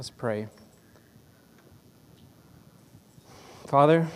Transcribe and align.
Let's 0.00 0.08
pray. 0.08 0.46
Father, 3.66 4.08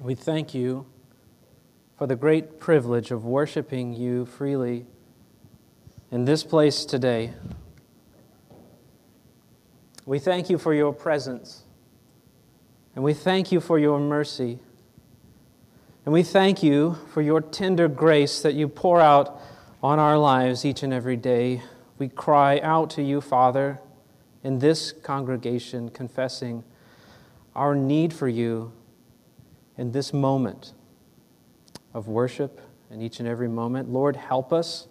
we 0.00 0.14
thank 0.14 0.54
you 0.54 0.86
for 1.98 2.06
the 2.06 2.16
great 2.16 2.58
privilege 2.58 3.10
of 3.10 3.26
worshiping 3.26 3.92
you 3.92 4.24
freely 4.24 4.86
in 6.10 6.24
this 6.24 6.42
place 6.42 6.86
today. 6.86 7.34
We 10.06 10.18
thank 10.18 10.48
you 10.48 10.56
for 10.56 10.72
your 10.72 10.94
presence, 10.94 11.64
and 12.94 13.04
we 13.04 13.12
thank 13.12 13.52
you 13.52 13.60
for 13.60 13.78
your 13.78 14.00
mercy, 14.00 14.58
and 16.06 16.14
we 16.14 16.22
thank 16.22 16.62
you 16.62 16.96
for 17.12 17.20
your 17.20 17.42
tender 17.42 17.88
grace 17.88 18.40
that 18.40 18.54
you 18.54 18.68
pour 18.68 19.02
out 19.02 19.38
on 19.82 19.98
our 19.98 20.16
lives 20.16 20.64
each 20.64 20.82
and 20.82 20.94
every 20.94 21.18
day. 21.18 21.60
We 22.00 22.08
cry 22.08 22.60
out 22.60 22.88
to 22.92 23.02
you, 23.02 23.20
Father, 23.20 23.78
in 24.42 24.58
this 24.58 24.90
congregation, 24.90 25.90
confessing 25.90 26.64
our 27.54 27.74
need 27.74 28.14
for 28.14 28.26
you 28.26 28.72
in 29.76 29.92
this 29.92 30.14
moment 30.14 30.72
of 31.92 32.08
worship 32.08 32.58
and 32.88 33.02
each 33.02 33.20
and 33.20 33.28
every 33.28 33.48
moment. 33.48 33.90
Lord, 33.90 34.16
help 34.16 34.50
us 34.50 34.88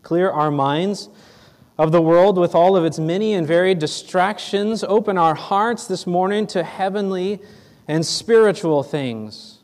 clear 0.00 0.30
our 0.30 0.50
minds 0.50 1.10
of 1.76 1.92
the 1.92 2.00
world 2.00 2.38
with 2.38 2.54
all 2.54 2.74
of 2.74 2.86
its 2.86 2.98
many 2.98 3.34
and 3.34 3.46
varied 3.46 3.78
distractions. 3.78 4.82
Open 4.82 5.18
our 5.18 5.34
hearts 5.34 5.86
this 5.86 6.06
morning 6.06 6.46
to 6.46 6.64
heavenly 6.64 7.38
and 7.86 8.06
spiritual 8.06 8.82
things. 8.82 9.58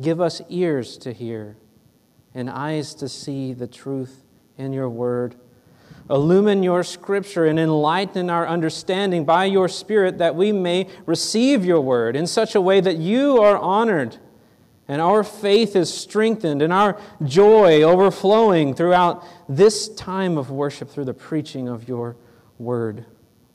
Give 0.00 0.20
us 0.20 0.42
ears 0.48 0.98
to 0.98 1.12
hear 1.12 1.56
and 2.34 2.50
eyes 2.50 2.92
to 2.94 3.08
see 3.08 3.52
the 3.52 3.68
truth 3.68 4.24
in 4.58 4.72
your 4.72 4.88
word. 4.88 5.34
Illumine 6.08 6.62
your 6.62 6.84
scripture 6.84 7.46
and 7.46 7.58
enlighten 7.58 8.30
our 8.30 8.46
understanding 8.46 9.24
by 9.24 9.44
your 9.46 9.68
Spirit 9.68 10.18
that 10.18 10.36
we 10.36 10.52
may 10.52 10.88
receive 11.04 11.64
your 11.64 11.80
word 11.80 12.14
in 12.14 12.26
such 12.26 12.54
a 12.54 12.60
way 12.60 12.80
that 12.80 12.96
you 12.96 13.42
are 13.42 13.58
honored 13.58 14.18
and 14.88 15.00
our 15.00 15.24
faith 15.24 15.74
is 15.74 15.92
strengthened 15.92 16.62
and 16.62 16.72
our 16.72 17.00
joy 17.24 17.82
overflowing 17.82 18.74
throughout 18.74 19.24
this 19.48 19.88
time 19.88 20.38
of 20.38 20.50
worship 20.50 20.88
through 20.88 21.06
the 21.06 21.14
preaching 21.14 21.68
of 21.68 21.88
your 21.88 22.16
word. 22.58 23.04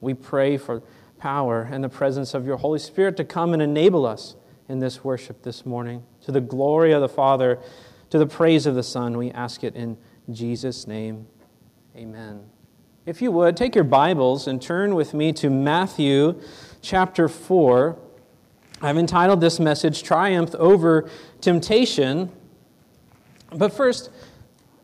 We 0.01 0.13
pray 0.13 0.57
for 0.57 0.83
power 1.17 1.69
and 1.71 1.83
the 1.83 1.89
presence 1.89 2.33
of 2.33 2.45
your 2.45 2.57
Holy 2.57 2.79
Spirit 2.79 3.15
to 3.17 3.23
come 3.23 3.53
and 3.53 3.61
enable 3.61 4.05
us 4.05 4.35
in 4.67 4.79
this 4.79 5.03
worship 5.03 5.43
this 5.43 5.65
morning. 5.65 6.03
To 6.25 6.31
the 6.31 6.41
glory 6.41 6.91
of 6.91 7.01
the 7.01 7.09
Father, 7.09 7.59
to 8.09 8.17
the 8.17 8.27
praise 8.27 8.65
of 8.65 8.75
the 8.75 8.83
Son, 8.83 9.17
we 9.17 9.31
ask 9.31 9.63
it 9.63 9.75
in 9.75 9.97
Jesus' 10.33 10.87
name. 10.87 11.27
Amen. 11.95 12.43
If 13.05 13.21
you 13.21 13.31
would, 13.31 13.57
take 13.57 13.75
your 13.75 13.83
Bibles 13.83 14.47
and 14.47 14.61
turn 14.61 14.95
with 14.95 15.13
me 15.13 15.33
to 15.33 15.49
Matthew 15.49 16.39
chapter 16.81 17.27
4. 17.27 17.97
I've 18.81 18.97
entitled 18.97 19.41
this 19.41 19.59
message 19.59 20.03
Triumph 20.03 20.55
Over 20.55 21.09
Temptation. 21.41 22.31
But 23.51 23.73
first, 23.73 24.09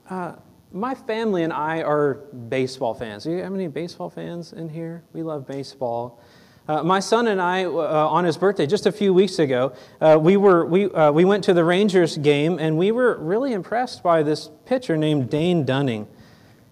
uh, 0.10 0.34
my 0.72 0.96
family 0.96 1.44
and 1.44 1.54
I 1.54 1.82
are 1.82 2.16
baseball 2.50 2.94
fans. 2.94 3.24
Do 3.24 3.32
you 3.32 3.44
have 3.44 3.54
any 3.54 3.68
baseball 3.68 4.10
fans 4.10 4.54
in 4.54 4.70
here? 4.70 5.04
We 5.14 5.24
love 5.24 5.48
baseball. 5.48 6.22
Uh, 6.68 6.84
my 6.84 7.00
son 7.00 7.28
and 7.28 7.42
I, 7.42 7.64
uh, 7.64 7.70
on 7.70 8.26
his 8.26 8.38
birthday 8.38 8.68
just 8.68 8.86
a 8.86 8.92
few 8.92 9.14
weeks 9.14 9.40
ago, 9.40 9.74
uh, 10.02 10.18
we, 10.20 10.36
were, 10.36 10.66
we, 10.66 10.92
uh, 10.92 11.12
we 11.14 11.24
went 11.24 11.46
to 11.46 11.54
the 11.54 11.64
Rangers 11.64 12.18
game 12.18 12.60
and 12.60 12.78
we 12.78 12.92
were 12.92 13.18
really 13.20 13.54
impressed 13.54 14.04
by 14.04 14.22
this 14.22 14.50
pitcher 14.66 14.98
named 14.98 15.30
Dane 15.30 15.64
Dunning. 15.64 16.08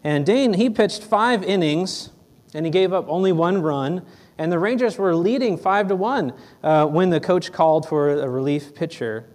And 0.04 0.26
Dane, 0.26 0.54
he 0.54 0.70
pitched 0.70 1.02
five 1.02 1.44
innings 1.44 2.10
and 2.54 2.66
he 2.66 2.72
gave 2.72 2.92
up 2.92 3.06
only 3.08 3.32
one 3.32 3.62
run. 3.62 4.06
And 4.38 4.52
the 4.52 4.60
Rangers 4.60 4.98
were 4.98 5.16
leading 5.16 5.58
five 5.58 5.88
to 5.88 5.96
one 5.96 6.34
uh, 6.62 6.86
when 6.88 7.10
the 7.10 7.22
coach 7.22 7.54
called 7.54 7.88
for 7.88 8.12
a 8.12 8.30
relief 8.30 8.76
pitcher. 8.76 9.26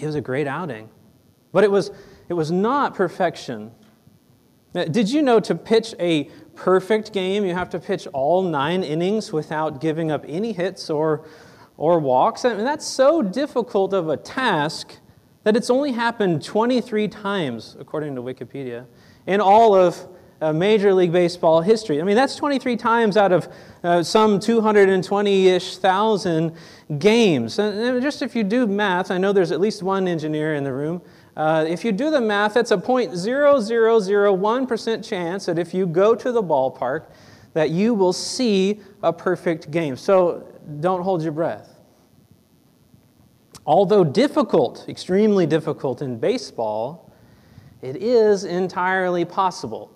It 0.00 0.06
was 0.06 0.14
a 0.14 0.22
great 0.22 0.46
outing. 0.46 0.88
But 1.52 1.64
it 1.64 1.70
was, 1.70 1.90
it 2.30 2.34
was 2.34 2.50
not 2.50 2.94
perfection. 2.94 3.72
Did 4.72 5.10
you 5.10 5.22
know 5.22 5.38
to 5.40 5.54
pitch 5.54 5.94
a 6.00 6.30
perfect 6.56 7.12
game, 7.12 7.44
you 7.44 7.54
have 7.54 7.70
to 7.70 7.78
pitch 7.78 8.06
all 8.12 8.42
nine 8.42 8.82
innings 8.82 9.32
without 9.32 9.80
giving 9.80 10.10
up 10.10 10.24
any 10.26 10.52
hits 10.52 10.90
or, 10.90 11.26
or 11.76 11.98
walks? 11.98 12.44
I 12.44 12.54
mean, 12.54 12.64
that's 12.64 12.86
so 12.86 13.22
difficult 13.22 13.92
of 13.92 14.08
a 14.08 14.16
task 14.16 14.98
that 15.44 15.56
it's 15.56 15.70
only 15.70 15.92
happened 15.92 16.42
23 16.42 17.08
times, 17.08 17.76
according 17.78 18.14
to 18.14 18.22
Wikipedia 18.22 18.86
in 19.26 19.40
all 19.40 19.74
of 19.74 20.08
uh, 20.40 20.52
Major 20.52 20.92
League 20.92 21.12
Baseball 21.12 21.60
history. 21.60 22.00
I 22.00 22.04
mean, 22.04 22.16
that's 22.16 22.36
23 22.36 22.76
times 22.76 23.16
out 23.16 23.32
of 23.32 23.48
uh, 23.82 24.02
some 24.02 24.40
220 24.40 25.48
ish 25.48 25.76
thousand 25.78 26.54
games. 26.98 27.58
And 27.58 28.02
just 28.02 28.20
if 28.22 28.34
you 28.34 28.44
do 28.44 28.66
math, 28.66 29.10
I 29.10 29.18
know 29.18 29.32
there's 29.32 29.52
at 29.52 29.60
least 29.60 29.82
one 29.82 30.08
engineer 30.08 30.54
in 30.54 30.64
the 30.64 30.72
room. 30.72 31.00
Uh, 31.36 31.64
if 31.68 31.84
you 31.84 31.92
do 31.92 32.10
the 32.10 32.20
math, 32.20 32.56
it's 32.56 32.70
a 32.70 32.76
0.0001% 32.76 35.04
chance 35.04 35.46
that 35.46 35.58
if 35.58 35.74
you 35.74 35.86
go 35.86 36.14
to 36.14 36.30
the 36.30 36.42
ballpark, 36.42 37.06
that 37.54 37.70
you 37.70 37.94
will 37.94 38.12
see 38.12 38.80
a 39.02 39.12
perfect 39.12 39.70
game. 39.70 39.96
So 39.96 40.46
don't 40.80 41.02
hold 41.02 41.22
your 41.22 41.32
breath. 41.32 41.70
Although 43.66 44.04
difficult, 44.04 44.86
extremely 44.88 45.46
difficult 45.46 46.02
in 46.02 46.18
baseball, 46.18 47.10
it 47.80 47.96
is 47.96 48.44
entirely 48.44 49.24
possible 49.24 49.90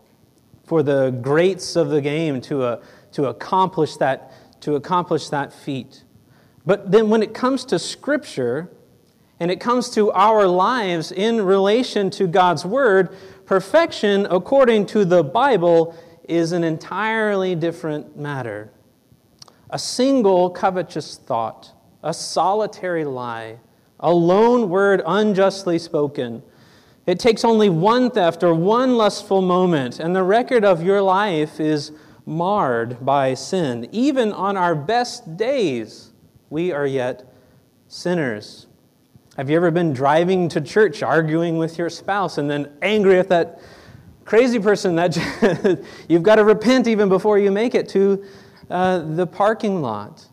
for 0.64 0.82
the 0.82 1.10
greats 1.22 1.76
of 1.76 1.90
the 1.90 2.00
game 2.00 2.40
to, 2.42 2.62
uh, 2.62 2.82
to, 3.12 3.26
accomplish 3.26 3.96
that, 3.96 4.32
to 4.60 4.76
accomplish 4.76 5.28
that 5.28 5.52
feat. 5.52 6.04
But 6.66 6.90
then 6.90 7.08
when 7.08 7.22
it 7.22 7.32
comes 7.32 7.64
to 7.66 7.78
Scripture, 7.78 8.70
and 9.40 9.50
it 9.50 9.60
comes 9.60 9.90
to 9.90 10.10
our 10.12 10.46
lives 10.46 11.12
in 11.12 11.40
relation 11.40 12.10
to 12.10 12.26
God's 12.26 12.64
Word, 12.64 13.16
perfection, 13.46 14.26
according 14.30 14.86
to 14.86 15.04
the 15.04 15.22
Bible, 15.22 15.96
is 16.28 16.52
an 16.52 16.64
entirely 16.64 17.54
different 17.54 18.16
matter. 18.16 18.70
A 19.70 19.78
single 19.78 20.50
covetous 20.50 21.16
thought, 21.16 21.72
a 22.02 22.12
solitary 22.12 23.04
lie, 23.04 23.58
a 24.00 24.12
lone 24.12 24.68
word 24.68 25.02
unjustly 25.04 25.78
spoken, 25.78 26.42
it 27.08 27.18
takes 27.18 27.42
only 27.42 27.70
one 27.70 28.10
theft 28.10 28.42
or 28.42 28.52
one 28.52 28.98
lustful 28.98 29.40
moment, 29.40 29.98
and 29.98 30.14
the 30.14 30.22
record 30.22 30.62
of 30.62 30.82
your 30.82 31.00
life 31.00 31.58
is 31.58 31.90
marred 32.26 33.02
by 33.02 33.32
sin. 33.32 33.88
Even 33.92 34.30
on 34.30 34.58
our 34.58 34.74
best 34.74 35.38
days, 35.38 36.12
we 36.50 36.70
are 36.70 36.86
yet 36.86 37.24
sinners. 37.86 38.67
Have 39.38 39.48
you 39.48 39.54
ever 39.54 39.70
been 39.70 39.92
driving 39.92 40.48
to 40.48 40.60
church 40.60 41.00
arguing 41.00 41.58
with 41.58 41.78
your 41.78 41.88
spouse 41.90 42.38
and 42.38 42.50
then 42.50 42.72
angry 42.82 43.20
at 43.20 43.28
that 43.28 43.60
crazy 44.24 44.58
person 44.58 44.96
that 44.96 45.16
you've 46.08 46.24
got 46.24 46.34
to 46.34 46.44
repent 46.44 46.88
even 46.88 47.08
before 47.08 47.38
you 47.38 47.52
make 47.52 47.76
it 47.76 47.88
to 47.90 48.24
uh, 48.68 48.98
the 49.14 49.28
parking 49.28 49.80
lot? 49.80 50.26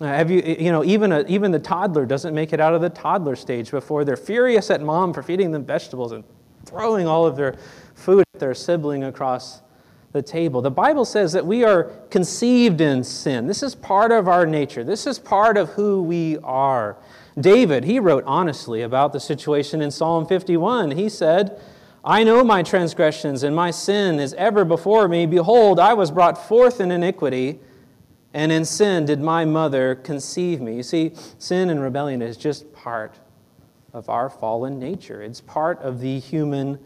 Uh, 0.00 0.04
have 0.04 0.30
you, 0.30 0.40
you 0.56 0.70
know, 0.70 0.84
even, 0.84 1.10
a, 1.10 1.22
even 1.22 1.50
the 1.50 1.58
toddler 1.58 2.06
doesn't 2.06 2.32
make 2.32 2.52
it 2.52 2.60
out 2.60 2.74
of 2.74 2.80
the 2.80 2.90
toddler 2.90 3.34
stage 3.34 3.72
before 3.72 4.04
they're 4.04 4.16
furious 4.16 4.70
at 4.70 4.82
mom 4.82 5.12
for 5.12 5.24
feeding 5.24 5.50
them 5.50 5.64
vegetables 5.64 6.12
and 6.12 6.22
throwing 6.64 7.08
all 7.08 7.26
of 7.26 7.34
their 7.34 7.56
food 7.96 8.24
at 8.34 8.38
their 8.38 8.54
sibling 8.54 9.02
across 9.02 9.62
the 10.12 10.22
table. 10.22 10.62
The 10.62 10.70
Bible 10.70 11.04
says 11.04 11.32
that 11.32 11.44
we 11.44 11.64
are 11.64 11.90
conceived 12.08 12.80
in 12.80 13.02
sin. 13.02 13.48
This 13.48 13.64
is 13.64 13.74
part 13.74 14.12
of 14.12 14.28
our 14.28 14.46
nature, 14.46 14.84
this 14.84 15.08
is 15.08 15.18
part 15.18 15.56
of 15.56 15.70
who 15.70 16.04
we 16.04 16.38
are. 16.44 16.96
David, 17.38 17.84
he 17.84 18.00
wrote 18.00 18.24
honestly 18.26 18.82
about 18.82 19.12
the 19.12 19.20
situation 19.20 19.80
in 19.80 19.90
Psalm 19.90 20.26
51. 20.26 20.92
He 20.92 21.08
said, 21.08 21.60
I 22.04 22.24
know 22.24 22.42
my 22.42 22.62
transgressions, 22.62 23.42
and 23.42 23.54
my 23.54 23.70
sin 23.70 24.18
is 24.18 24.34
ever 24.34 24.64
before 24.64 25.08
me. 25.08 25.26
Behold, 25.26 25.78
I 25.78 25.94
was 25.94 26.10
brought 26.10 26.38
forth 26.48 26.80
in 26.80 26.90
iniquity 26.90 27.60
and 28.34 28.52
in 28.52 28.64
sin 28.64 29.06
did 29.06 29.20
my 29.20 29.44
mother 29.44 29.94
conceive 29.94 30.60
me. 30.60 30.76
You 30.76 30.82
see, 30.82 31.12
sin 31.38 31.70
and 31.70 31.80
rebellion 31.80 32.22
is 32.22 32.36
just 32.36 32.72
part 32.72 33.18
of 33.92 34.08
our 34.08 34.28
fallen 34.28 34.78
nature, 34.78 35.22
it's 35.22 35.40
part 35.40 35.80
of 35.80 36.00
the 36.00 36.18
human 36.18 36.78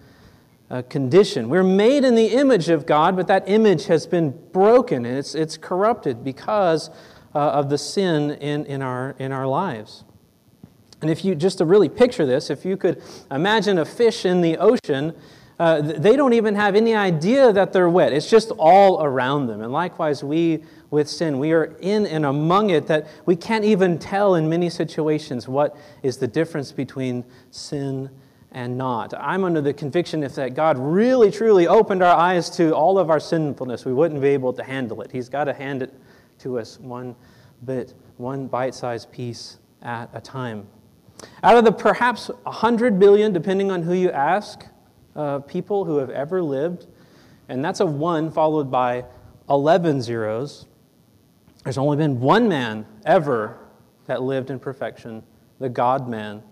uh, 0.71 0.83
condition. 0.83 1.49
We're 1.49 1.65
made 1.65 2.05
in 2.05 2.15
the 2.15 2.29
image 2.29 2.69
of 2.69 2.87
God, 2.87 3.17
but 3.17 3.27
that 3.27 3.49
image 3.49 3.87
has 3.87 4.07
been 4.07 4.31
broken 4.53 5.05
and 5.05 5.19
it's, 5.19 5.35
it's 5.35 5.57
corrupted 5.57 6.25
because 6.25 6.91
uh, 7.35 7.39
of 7.39 7.69
the 7.69 7.77
sin 7.77 8.31
in, 8.31 8.65
in, 8.67 8.81
our, 8.81 9.15
in 9.19 9.33
our 9.33 9.47
lives. 9.47 10.05
And 11.03 11.11
if 11.11 11.25
you 11.25 11.35
just 11.35 11.59
to 11.59 11.65
really 11.65 11.89
picture 11.89 12.25
this, 12.25 12.49
if 12.49 12.65
you 12.65 12.77
could 12.77 13.03
imagine 13.31 13.79
a 13.79 13.85
fish 13.85 14.25
in 14.25 14.41
the 14.41 14.57
ocean, 14.57 15.15
uh, 15.59 15.81
they 15.83 16.17
don't 16.17 16.33
even 16.33 16.55
have 16.55 16.75
any 16.75 16.95
idea 16.95 17.53
that 17.53 17.73
they're 17.73 17.89
wet. 17.89 18.13
It's 18.13 18.31
just 18.31 18.51
all 18.53 19.03
around 19.03 19.49
them. 19.49 19.61
And 19.61 19.73
likewise, 19.73 20.25
we 20.25 20.63
with 20.91 21.09
sin. 21.09 21.39
We 21.39 21.53
are 21.53 21.75
in 21.81 22.07
and 22.07 22.25
among 22.25 22.71
it 22.71 22.87
that 22.87 23.09
we 23.27 23.35
can't 23.35 23.65
even 23.65 23.99
tell 23.99 24.35
in 24.35 24.49
many 24.49 24.71
situations 24.71 25.49
what 25.49 25.77
is 26.03 26.19
the 26.19 26.29
difference 26.29 26.71
between 26.71 27.25
sin 27.51 28.11
and 28.53 28.77
not. 28.77 29.15
I'm 29.19 29.45
under 29.45 29.63
the 29.63 29.73
conviction 29.73 30.23
if 30.23 30.35
that 30.35 30.55
God 30.55 30.79
really 30.79 31.31
truly 31.31 31.67
opened 31.67 32.03
our 32.03 32.15
eyes 32.15 32.51
to 32.57 32.75
all 32.75 32.99
of 32.99 33.09
our 33.09 33.21
sinfulness, 33.21 33.87
we 33.87 33.95
wouldn't 33.95 34.21
be 34.21 34.29
able 34.29 34.53
to 34.53 34.63
handle 34.63 35.01
it. 35.01 35.11
He's 35.11 35.31
got 35.31 35.45
to 35.45 35.55
hand 35.55 35.83
it 35.83 35.95
to 36.41 36.59
us 36.59 36.79
one 36.79 37.17
bit, 37.65 37.95
one 38.19 38.47
bite 38.47 38.75
sized 38.75 39.11
piece 39.11 39.59
at 39.81 40.11
a 40.13 40.21
time. 40.21 40.67
Out 41.43 41.57
of 41.57 41.65
the 41.65 41.73
perhaps 41.73 42.29
100 42.45 42.99
billion, 42.99 43.33
depending 43.33 43.71
on 43.71 43.83
who 43.83 43.93
you 43.93 44.11
ask, 44.11 44.67
uh, 45.15 45.41
people 45.41 45.85
who 45.85 45.99
have 45.99 46.11
ever 46.11 46.43
lived, 46.43 46.87
and 47.49 47.65
that's 47.65 47.81
a 47.81 47.87
one 47.87 48.31
followed 48.31 48.71
by 48.71 49.05
11 49.49 50.03
zeros, 50.03 50.67
there's 51.65 51.79
only 51.79 51.97
been 51.97 52.21
one 52.21 52.49
man 52.49 52.87
ever 53.05 53.59
that 54.07 54.23
lived 54.23 54.51
in 54.51 54.59
perfection, 54.59 55.23
the 55.61 55.69
God 55.69 56.09
man, 56.09 56.43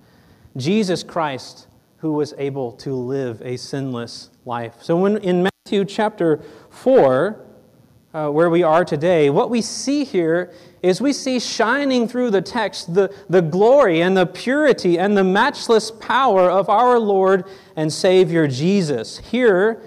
Jesus 0.56 1.02
Christ, 1.02 1.66
who 1.98 2.12
was 2.12 2.34
able 2.38 2.72
to 2.72 2.94
live 2.94 3.42
a 3.42 3.56
sinless 3.56 4.30
life. 4.44 4.76
So 4.80 4.96
when 4.96 5.18
in 5.18 5.48
Matthew 5.64 5.84
chapter 5.84 6.40
4, 6.70 7.46
uh, 8.12 8.28
where 8.28 8.50
we 8.50 8.62
are 8.62 8.84
today, 8.84 9.30
what 9.30 9.50
we 9.50 9.62
see 9.62 10.04
here 10.04 10.52
is 10.82 11.00
we 11.00 11.12
see 11.12 11.38
shining 11.38 12.08
through 12.08 12.30
the 12.30 12.42
text 12.42 12.92
the, 12.94 13.14
the 13.28 13.42
glory 13.42 14.00
and 14.00 14.16
the 14.16 14.26
purity 14.26 14.98
and 14.98 15.16
the 15.16 15.24
matchless 15.24 15.90
power 15.90 16.50
of 16.50 16.68
our 16.68 16.98
Lord 16.98 17.44
and 17.76 17.92
Savior 17.92 18.48
Jesus. 18.48 19.18
Here, 19.18 19.80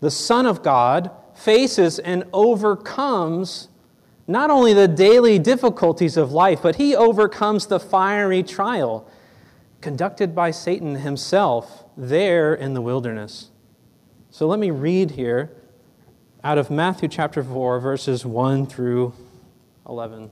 the 0.00 0.10
Son 0.10 0.46
of 0.46 0.62
God 0.62 1.10
faces 1.34 1.98
and 1.98 2.24
overcomes 2.32 3.68
not 4.26 4.50
only 4.50 4.74
the 4.74 4.88
daily 4.88 5.38
difficulties 5.38 6.16
of 6.16 6.32
life, 6.32 6.60
but 6.62 6.76
he 6.76 6.94
overcomes 6.94 7.66
the 7.66 7.80
fiery 7.80 8.42
trial 8.42 9.08
conducted 9.80 10.34
by 10.34 10.50
Satan 10.50 10.96
himself 10.96 11.84
there 11.96 12.54
in 12.54 12.74
the 12.74 12.80
wilderness. 12.80 13.50
So 14.30 14.46
let 14.46 14.58
me 14.58 14.70
read 14.70 15.12
here 15.12 15.52
out 16.48 16.56
of 16.56 16.70
Matthew 16.70 17.10
chapter 17.10 17.44
4, 17.44 17.78
verses 17.78 18.24
1 18.24 18.64
through 18.68 19.12
11. 19.86 20.30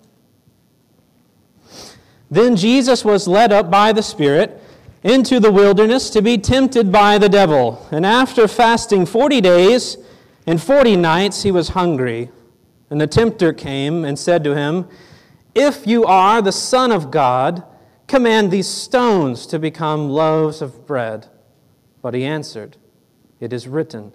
Then 2.31 2.57
Jesus 2.57 3.05
was 3.05 3.29
led 3.29 3.53
up 3.53 3.71
by 3.71 3.93
the 3.93 4.03
Spirit 4.03 4.59
into 5.03 5.39
the 5.41 5.53
wilderness 5.53 6.09
to 6.09 6.23
be 6.23 6.39
tempted 6.39 6.91
by 6.91 7.19
the 7.19 7.29
devil. 7.29 7.87
And 7.93 8.07
after 8.07 8.49
fasting 8.49 9.05
40 9.05 9.43
days 9.43 9.99
and 10.47 10.59
40 10.59 10.97
nights, 10.97 11.43
he 11.43 11.51
was 11.51 11.69
hungry. 11.69 12.31
And 12.89 12.99
the 12.99 13.07
tempter 13.07 13.53
came 13.53 14.07
and 14.07 14.19
said 14.19 14.43
to 14.45 14.57
him, 14.57 14.89
If 15.55 15.87
you 15.87 16.07
are 16.07 16.41
the 16.41 16.51
Son 16.51 16.93
of 16.93 17.11
God, 17.11 17.63
command 18.07 18.51
these 18.51 18.69
stones 18.69 19.47
to 19.49 19.59
become 19.59 20.09
loaves 20.09 20.63
of 20.63 20.87
bread. 20.87 21.27
But 22.01 22.15
he 22.15 22.25
answered, 22.25 22.79
It 23.39 23.53
is 23.53 23.69
written, 23.69 24.15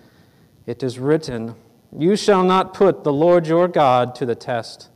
it 0.65 0.83
is 0.83 0.99
written, 0.99 1.55
You 1.95 2.15
shall 2.15 2.43
not 2.43 2.73
put 2.73 3.03
the 3.03 3.13
Lord 3.13 3.47
your 3.47 3.67
God 3.67 4.15
to 4.15 4.25
the 4.25 4.35
test. 4.35 4.89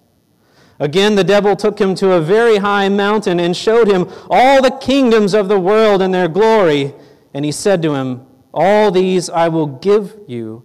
Again, 0.79 1.15
the 1.15 1.23
devil 1.23 1.55
took 1.55 1.79
him 1.79 1.95
to 1.95 2.13
a 2.13 2.21
very 2.21 2.57
high 2.57 2.89
mountain 2.89 3.39
and 3.39 3.55
showed 3.55 3.87
him 3.87 4.09
all 4.29 4.61
the 4.61 4.71
kingdoms 4.71 5.33
of 5.33 5.47
the 5.47 5.59
world 5.59 6.01
and 6.01 6.13
their 6.13 6.27
glory. 6.27 6.93
And 7.33 7.45
he 7.45 7.51
said 7.51 7.81
to 7.83 7.95
him, 7.95 8.25
All 8.53 8.91
these 8.91 9.29
I 9.29 9.47
will 9.47 9.67
give 9.67 10.17
you 10.27 10.63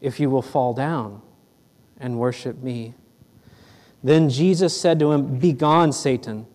if 0.00 0.20
you 0.20 0.28
will 0.28 0.42
fall 0.42 0.74
down 0.74 1.22
and 1.98 2.18
worship 2.18 2.62
me. 2.62 2.94
Then 4.04 4.28
Jesus 4.28 4.78
said 4.78 4.98
to 4.98 5.12
him, 5.12 5.38
Begone, 5.38 5.92
Satan, 5.92 6.46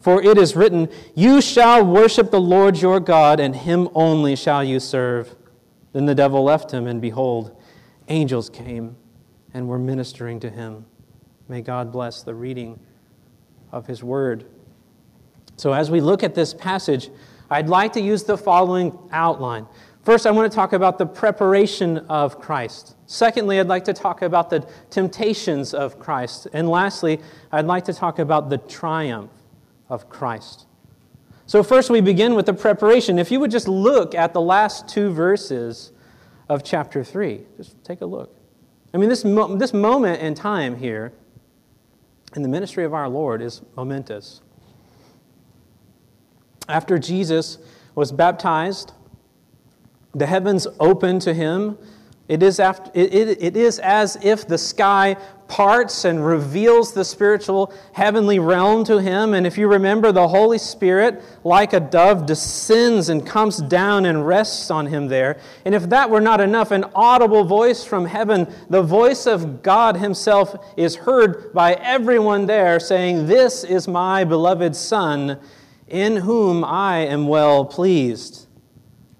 for 0.00 0.22
it 0.22 0.36
is 0.36 0.56
written, 0.56 0.88
You 1.14 1.40
shall 1.40 1.84
worship 1.84 2.30
the 2.30 2.40
Lord 2.40 2.78
your 2.78 2.98
God, 2.98 3.40
and 3.40 3.54
him 3.54 3.88
only 3.94 4.34
shall 4.34 4.64
you 4.64 4.80
serve. 4.80 5.34
Then 5.98 6.06
the 6.06 6.14
devil 6.14 6.44
left 6.44 6.70
him, 6.70 6.86
and 6.86 7.02
behold, 7.02 7.60
angels 8.06 8.48
came 8.48 8.94
and 9.52 9.66
were 9.66 9.80
ministering 9.80 10.38
to 10.38 10.48
him. 10.48 10.86
May 11.48 11.60
God 11.60 11.90
bless 11.90 12.22
the 12.22 12.36
reading 12.36 12.78
of 13.72 13.88
his 13.88 14.04
word. 14.04 14.44
So, 15.56 15.72
as 15.72 15.90
we 15.90 16.00
look 16.00 16.22
at 16.22 16.36
this 16.36 16.54
passage, 16.54 17.10
I'd 17.50 17.68
like 17.68 17.94
to 17.94 18.00
use 18.00 18.22
the 18.22 18.38
following 18.38 18.96
outline. 19.10 19.66
First, 20.04 20.24
I 20.24 20.30
want 20.30 20.48
to 20.48 20.54
talk 20.54 20.72
about 20.72 20.98
the 20.98 21.06
preparation 21.06 21.98
of 22.08 22.40
Christ. 22.40 22.94
Secondly, 23.06 23.58
I'd 23.58 23.66
like 23.66 23.82
to 23.86 23.92
talk 23.92 24.22
about 24.22 24.50
the 24.50 24.68
temptations 24.90 25.74
of 25.74 25.98
Christ. 25.98 26.46
And 26.52 26.68
lastly, 26.68 27.18
I'd 27.50 27.66
like 27.66 27.84
to 27.86 27.92
talk 27.92 28.20
about 28.20 28.50
the 28.50 28.58
triumph 28.58 29.32
of 29.88 30.08
Christ. 30.08 30.68
So, 31.48 31.62
first, 31.62 31.88
we 31.88 32.02
begin 32.02 32.34
with 32.34 32.44
the 32.44 32.52
preparation. 32.52 33.18
If 33.18 33.30
you 33.30 33.40
would 33.40 33.50
just 33.50 33.66
look 33.66 34.14
at 34.14 34.34
the 34.34 34.40
last 34.40 34.86
two 34.86 35.10
verses 35.10 35.92
of 36.50 36.62
chapter 36.62 37.02
3, 37.02 37.40
just 37.56 37.82
take 37.82 38.02
a 38.02 38.04
look. 38.04 38.36
I 38.92 38.98
mean, 38.98 39.08
this, 39.08 39.24
mo- 39.24 39.56
this 39.56 39.72
moment 39.72 40.20
in 40.20 40.34
time 40.34 40.76
here 40.76 41.10
in 42.36 42.42
the 42.42 42.48
ministry 42.48 42.84
of 42.84 42.92
our 42.92 43.08
Lord 43.08 43.40
is 43.40 43.62
momentous. 43.76 44.42
After 46.68 46.98
Jesus 46.98 47.56
was 47.94 48.12
baptized, 48.12 48.92
the 50.14 50.26
heavens 50.26 50.66
opened 50.78 51.22
to 51.22 51.32
him 51.32 51.78
it 52.28 52.42
is, 52.42 52.60
after, 52.60 52.90
it, 52.94 53.14
it, 53.14 53.42
it 53.42 53.56
is 53.56 53.78
as 53.78 54.18
if 54.22 54.46
the 54.46 54.58
sky 54.58 55.16
parts 55.48 56.04
and 56.04 56.24
reveals 56.24 56.92
the 56.92 57.04
spiritual 57.04 57.72
heavenly 57.92 58.38
realm 58.38 58.84
to 58.84 59.00
him. 59.00 59.32
And 59.32 59.46
if 59.46 59.56
you 59.56 59.66
remember, 59.66 60.12
the 60.12 60.28
Holy 60.28 60.58
Spirit, 60.58 61.22
like 61.42 61.72
a 61.72 61.80
dove, 61.80 62.26
descends 62.26 63.08
and 63.08 63.26
comes 63.26 63.56
down 63.56 64.04
and 64.04 64.26
rests 64.26 64.70
on 64.70 64.86
him 64.86 65.08
there. 65.08 65.38
And 65.64 65.74
if 65.74 65.88
that 65.88 66.10
were 66.10 66.20
not 66.20 66.40
enough, 66.40 66.70
an 66.70 66.84
audible 66.94 67.44
voice 67.44 67.82
from 67.82 68.04
heaven, 68.04 68.46
the 68.68 68.82
voice 68.82 69.26
of 69.26 69.62
God 69.62 69.96
Himself, 69.96 70.54
is 70.76 70.96
heard 70.96 71.52
by 71.54 71.72
everyone 71.74 72.44
there 72.46 72.78
saying, 72.78 73.26
This 73.26 73.64
is 73.64 73.88
my 73.88 74.24
beloved 74.24 74.76
Son, 74.76 75.38
in 75.88 76.16
whom 76.16 76.62
I 76.62 76.98
am 76.98 77.26
well 77.26 77.64
pleased. 77.64 78.47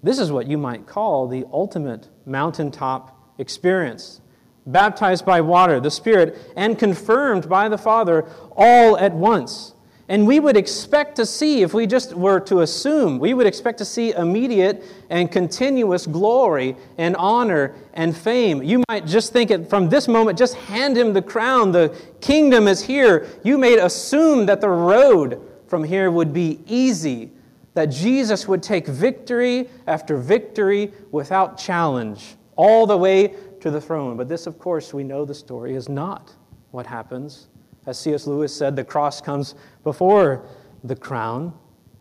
This 0.01 0.19
is 0.19 0.31
what 0.31 0.47
you 0.47 0.57
might 0.57 0.87
call 0.87 1.27
the 1.27 1.45
ultimate 1.51 2.07
mountaintop 2.25 3.33
experience. 3.37 4.21
Baptized 4.65 5.25
by 5.25 5.41
water, 5.41 5.79
the 5.79 5.91
Spirit, 5.91 6.37
and 6.55 6.77
confirmed 6.77 7.49
by 7.49 7.67
the 7.69 7.77
Father 7.77 8.25
all 8.55 8.97
at 8.97 9.13
once. 9.13 9.73
And 10.07 10.25
we 10.25 10.39
would 10.39 10.57
expect 10.57 11.17
to 11.17 11.25
see, 11.25 11.61
if 11.61 11.73
we 11.73 11.85
just 11.85 12.13
were 12.13 12.39
to 12.41 12.61
assume, 12.61 13.19
we 13.19 13.35
would 13.35 13.45
expect 13.45 13.77
to 13.77 13.85
see 13.85 14.11
immediate 14.13 14.83
and 15.09 15.31
continuous 15.31 16.07
glory 16.07 16.75
and 16.97 17.15
honor 17.15 17.75
and 17.93 18.17
fame. 18.17 18.63
You 18.63 18.83
might 18.89 19.05
just 19.05 19.33
think 19.33 19.51
it 19.51 19.69
from 19.69 19.87
this 19.87 20.07
moment, 20.07 20.37
just 20.37 20.55
hand 20.55 20.97
him 20.97 21.13
the 21.13 21.21
crown. 21.21 21.71
The 21.71 21.95
kingdom 22.21 22.67
is 22.67 22.81
here. 22.81 23.27
You 23.43 23.57
may 23.59 23.77
assume 23.77 24.47
that 24.47 24.61
the 24.61 24.69
road 24.69 25.41
from 25.67 25.83
here 25.83 26.09
would 26.09 26.33
be 26.33 26.59
easy 26.65 27.31
that 27.73 27.87
Jesus 27.87 28.47
would 28.47 28.63
take 28.63 28.87
victory 28.87 29.69
after 29.87 30.17
victory 30.17 30.91
without 31.11 31.57
challenge 31.57 32.35
all 32.55 32.85
the 32.85 32.97
way 32.97 33.35
to 33.61 33.71
the 33.71 33.79
throne. 33.79 34.17
But 34.17 34.27
this, 34.27 34.47
of 34.47 34.59
course, 34.59 34.93
we 34.93 35.03
know 35.03 35.25
the 35.25 35.33
story 35.33 35.75
is 35.75 35.87
not 35.87 36.33
what 36.71 36.85
happens. 36.85 37.47
As 37.85 37.97
C.S. 37.97 38.27
Lewis 38.27 38.53
said, 38.53 38.75
the 38.75 38.83
cross 38.83 39.21
comes 39.21 39.55
before 39.83 40.45
the 40.83 40.95
crown, 40.95 41.53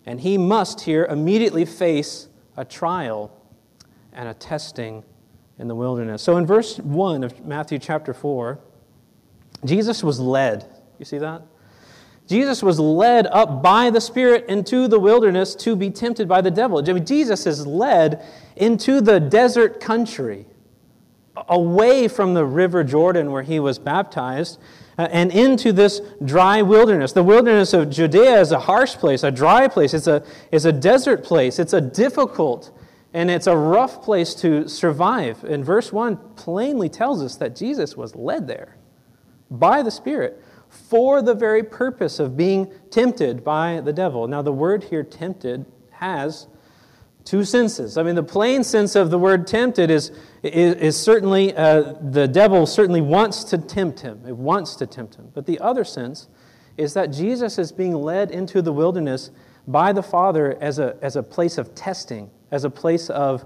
and 0.07 0.21
he 0.21 0.39
must 0.39 0.81
here 0.81 1.07
immediately 1.07 1.65
face 1.65 2.29
a 2.57 2.65
trial 2.65 3.31
and 4.13 4.29
a 4.29 4.35
testing 4.35 5.05
in 5.59 5.69
the 5.69 5.75
wilderness. 5.75 6.23
So 6.23 6.37
in 6.37 6.47
verse 6.47 6.79
1 6.79 7.25
of 7.25 7.45
Matthew 7.45 7.79
chapter 7.79 8.13
4, 8.15 8.59
Jesus 9.65 10.03
was 10.03 10.21
led. 10.21 10.69
You 10.99 11.05
see 11.05 11.19
that? 11.19 11.43
Jesus 12.29 12.63
was 12.63 12.79
led 12.79 13.27
up 13.27 13.63
by 13.63 13.89
the 13.89 14.03
Spirit 14.03 14.45
into 14.49 14.87
the 14.87 15.01
wilderness 15.01 15.55
to 15.57 15.75
be 15.75 15.91
tempted 15.91 16.29
by 16.29 16.43
the 16.43 16.51
devil. 16.51 16.79
I 16.79 16.93
mean, 16.93 17.07
Jesus 17.07 17.47
is 17.47 17.67
led 17.67 18.23
into 18.55 19.01
the 19.01 19.19
desert 19.19 19.81
country, 19.81 20.45
away 21.49 22.07
from 22.07 22.35
the 22.35 22.45
river 22.45 22.85
Jordan 22.85 23.33
where 23.33 23.43
he 23.43 23.59
was 23.59 23.79
baptized, 23.79 24.61
uh, 24.99 25.09
and 25.11 25.33
into 25.33 25.73
this 25.73 26.03
dry 26.23 26.61
wilderness. 26.61 27.13
The 27.13 27.23
wilderness 27.23 27.73
of 27.73 27.89
Judea 27.89 28.41
is 28.41 28.53
a 28.53 28.59
harsh 28.59 28.95
place, 28.97 29.23
a 29.23 29.31
dry 29.31 29.67
place. 29.67 29.95
It's 29.95 30.09
a, 30.09 30.23
it's 30.53 30.67
a 30.67 30.73
desert 30.73 31.25
place. 31.25 31.59
It's 31.59 31.73
a 31.73 31.81
difficult 31.81 32.73
and 33.15 33.31
it's 33.31 33.47
a 33.47 33.57
rough 33.57 34.03
place 34.03 34.35
to 34.35 34.69
survive. 34.69 35.43
And 35.45 35.65
verse 35.65 35.93
1 35.93 36.17
plainly 36.37 36.91
tells 36.91 37.23
us 37.23 37.37
that 37.37 37.57
Jesus 37.57 37.97
was 37.97 38.15
led 38.15 38.47
there 38.47 38.77
by 39.51 39.83
the 39.83 39.91
Spirit 39.91 40.43
for 40.69 41.23
the 41.23 41.35
very 41.35 41.63
purpose 41.63 42.19
of 42.19 42.37
being 42.37 42.73
tempted 42.91 43.45
by 43.45 43.81
the 43.81 43.93
devil. 43.93 44.27
Now, 44.29 44.43
the 44.43 44.53
word 44.53 44.85
here, 44.85 45.03
tempted, 45.03 45.67
has 45.93 46.47
two 47.25 47.45
senses. 47.45 47.99
I 47.99 48.03
mean, 48.03 48.15
the 48.15 48.23
plain 48.23 48.65
sense 48.65 48.97
of 48.97 49.11
the 49.11 49.19
word 49.19 49.47
tempted 49.47 49.91
is, 49.91 50.13
is, 50.43 50.75
is 50.77 50.97
certainly, 50.97 51.55
uh, 51.55 51.95
the 52.01 52.27
devil 52.27 52.65
certainly 52.65 53.03
wants 53.03 53.45
to 53.45 53.59
tempt 53.59 54.01
him. 54.01 54.23
It 54.27 54.37
wants 54.37 54.77
to 54.77 54.87
tempt 54.87 55.17
him. 55.17 55.31
But 55.35 55.45
the 55.45 55.59
other 55.61 55.85
sense 55.85 56.29
is 56.79 56.95
that 56.95 57.09
Jesus 57.09 57.59
is 57.59 57.71
being 57.71 57.95
led 57.95 58.31
into 58.31 58.63
the 58.63 58.73
wilderness 58.73 59.31
by 59.67 59.93
the 59.93 60.03
Father 60.03 60.57
as 60.63 60.79
a, 60.79 60.97
as 61.03 61.17
a 61.17 61.23
place 61.23 61.59
of 61.59 61.75
testing, 61.75 62.31
as 62.51 62.65
a 62.65 62.71
place 62.71 63.11
of 63.11 63.45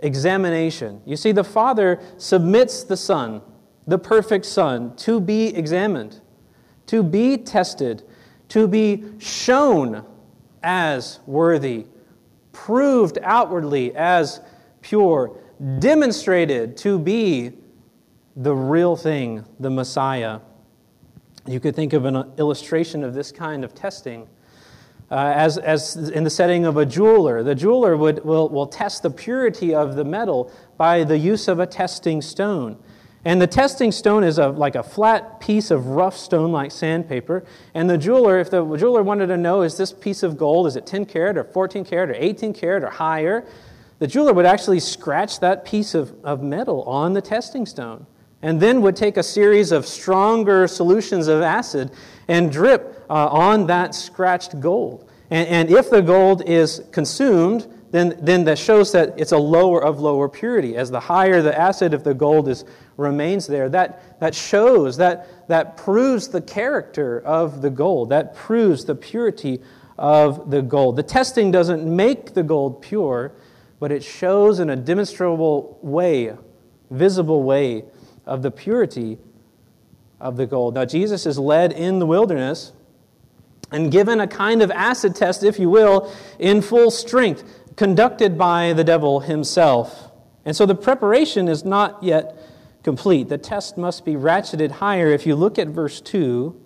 examination. 0.00 1.00
You 1.04 1.16
see, 1.16 1.30
the 1.30 1.44
Father 1.44 2.00
submits 2.16 2.82
the 2.82 2.96
Son, 2.96 3.42
the 3.86 3.98
perfect 3.98 4.46
Son, 4.46 4.96
to 4.96 5.20
be 5.20 5.54
examined, 5.54 6.20
to 6.90 7.04
be 7.04 7.36
tested, 7.36 8.02
to 8.48 8.66
be 8.66 9.04
shown 9.18 10.04
as 10.64 11.20
worthy, 11.24 11.86
proved 12.50 13.16
outwardly 13.22 13.94
as 13.94 14.40
pure, 14.82 15.38
demonstrated 15.78 16.76
to 16.76 16.98
be 16.98 17.52
the 18.34 18.52
real 18.52 18.96
thing, 18.96 19.44
the 19.60 19.70
Messiah. 19.70 20.40
You 21.46 21.60
could 21.60 21.76
think 21.76 21.92
of 21.92 22.06
an 22.06 22.24
illustration 22.38 23.04
of 23.04 23.14
this 23.14 23.30
kind 23.30 23.62
of 23.62 23.72
testing 23.72 24.28
uh, 25.12 25.32
as, 25.36 25.58
as 25.58 25.94
in 25.94 26.24
the 26.24 26.30
setting 26.30 26.64
of 26.64 26.76
a 26.76 26.84
jeweler. 26.84 27.44
The 27.44 27.54
jeweler 27.54 27.96
would, 27.96 28.24
will, 28.24 28.48
will 28.48 28.66
test 28.66 29.04
the 29.04 29.10
purity 29.10 29.76
of 29.76 29.94
the 29.94 30.04
metal 30.04 30.52
by 30.76 31.04
the 31.04 31.18
use 31.18 31.46
of 31.46 31.60
a 31.60 31.66
testing 31.66 32.20
stone. 32.20 32.82
And 33.24 33.40
the 33.40 33.46
testing 33.46 33.92
stone 33.92 34.24
is 34.24 34.38
a, 34.38 34.48
like 34.48 34.74
a 34.74 34.82
flat 34.82 35.40
piece 35.40 35.70
of 35.70 35.88
rough 35.88 36.16
stone 36.16 36.52
like 36.52 36.70
sandpaper. 36.70 37.44
And 37.74 37.88
the 37.88 37.98
jeweler, 37.98 38.38
if 38.38 38.50
the 38.50 38.64
jeweler 38.76 39.02
wanted 39.02 39.26
to 39.26 39.36
know, 39.36 39.62
is 39.62 39.76
this 39.76 39.92
piece 39.92 40.22
of 40.22 40.38
gold, 40.38 40.66
is 40.66 40.76
it 40.76 40.86
10 40.86 41.04
karat 41.04 41.36
or 41.36 41.44
14 41.44 41.84
karat 41.84 42.10
or 42.10 42.14
18 42.14 42.54
karat 42.54 42.82
or 42.82 42.90
higher? 42.90 43.44
The 43.98 44.06
jeweler 44.06 44.32
would 44.32 44.46
actually 44.46 44.80
scratch 44.80 45.40
that 45.40 45.66
piece 45.66 45.94
of, 45.94 46.14
of 46.24 46.42
metal 46.42 46.82
on 46.84 47.12
the 47.12 47.20
testing 47.20 47.66
stone 47.66 48.06
and 48.40 48.58
then 48.58 48.80
would 48.80 48.96
take 48.96 49.18
a 49.18 49.22
series 49.22 49.70
of 49.70 49.86
stronger 49.86 50.66
solutions 50.66 51.28
of 51.28 51.42
acid 51.42 51.90
and 52.28 52.50
drip 52.50 53.04
uh, 53.10 53.28
on 53.28 53.66
that 53.66 53.94
scratched 53.94 54.58
gold. 54.60 55.10
And, 55.30 55.48
and 55.48 55.70
if 55.70 55.90
the 55.90 56.00
gold 56.00 56.42
is 56.48 56.82
consumed, 56.90 57.66
then, 57.90 58.16
then 58.22 58.44
that 58.44 58.58
shows 58.58 58.92
that 58.92 59.14
it's 59.16 59.32
a 59.32 59.38
lower 59.38 59.82
of 59.82 60.00
lower 60.00 60.28
purity. 60.28 60.76
As 60.76 60.90
the 60.90 61.00
higher 61.00 61.42
the 61.42 61.58
acid, 61.58 61.92
if 61.92 62.04
the 62.04 62.14
gold 62.14 62.48
is, 62.48 62.64
remains 63.00 63.46
there, 63.46 63.68
that, 63.70 64.20
that 64.20 64.34
shows, 64.34 64.98
that, 64.98 65.48
that 65.48 65.76
proves 65.76 66.28
the 66.28 66.40
character 66.40 67.20
of 67.20 67.62
the 67.62 67.70
gold. 67.70 68.10
That 68.10 68.34
proves 68.34 68.84
the 68.84 68.94
purity 68.94 69.60
of 69.98 70.50
the 70.50 70.62
gold. 70.62 70.96
The 70.96 71.02
testing 71.02 71.50
doesn't 71.50 71.84
make 71.84 72.34
the 72.34 72.42
gold 72.42 72.82
pure, 72.82 73.32
but 73.80 73.90
it 73.90 74.04
shows 74.04 74.60
in 74.60 74.70
a 74.70 74.76
demonstrable 74.76 75.78
way, 75.82 76.36
visible 76.90 77.42
way, 77.42 77.84
of 78.26 78.42
the 78.42 78.50
purity 78.50 79.18
of 80.20 80.36
the 80.36 80.46
gold. 80.46 80.74
Now, 80.74 80.84
Jesus 80.84 81.26
is 81.26 81.38
led 81.38 81.72
in 81.72 81.98
the 81.98 82.06
wilderness 82.06 82.72
and 83.72 83.90
given 83.90 84.20
a 84.20 84.26
kind 84.26 84.62
of 84.62 84.70
acid 84.70 85.16
test, 85.16 85.42
if 85.42 85.58
you 85.58 85.70
will, 85.70 86.12
in 86.38 86.60
full 86.60 86.90
strength, 86.90 87.42
conducted 87.76 88.36
by 88.36 88.72
the 88.72 88.84
devil 88.84 89.20
himself. 89.20 90.10
And 90.44 90.54
so 90.56 90.66
the 90.66 90.74
preparation 90.74 91.48
is 91.48 91.64
not 91.64 92.02
yet 92.02 92.36
complete. 92.82 93.28
The 93.28 93.38
test 93.38 93.76
must 93.76 94.04
be 94.04 94.14
ratcheted 94.14 94.70
higher. 94.70 95.08
If 95.08 95.26
you 95.26 95.34
look 95.34 95.58
at 95.58 95.68
verse 95.68 96.00
2, 96.00 96.58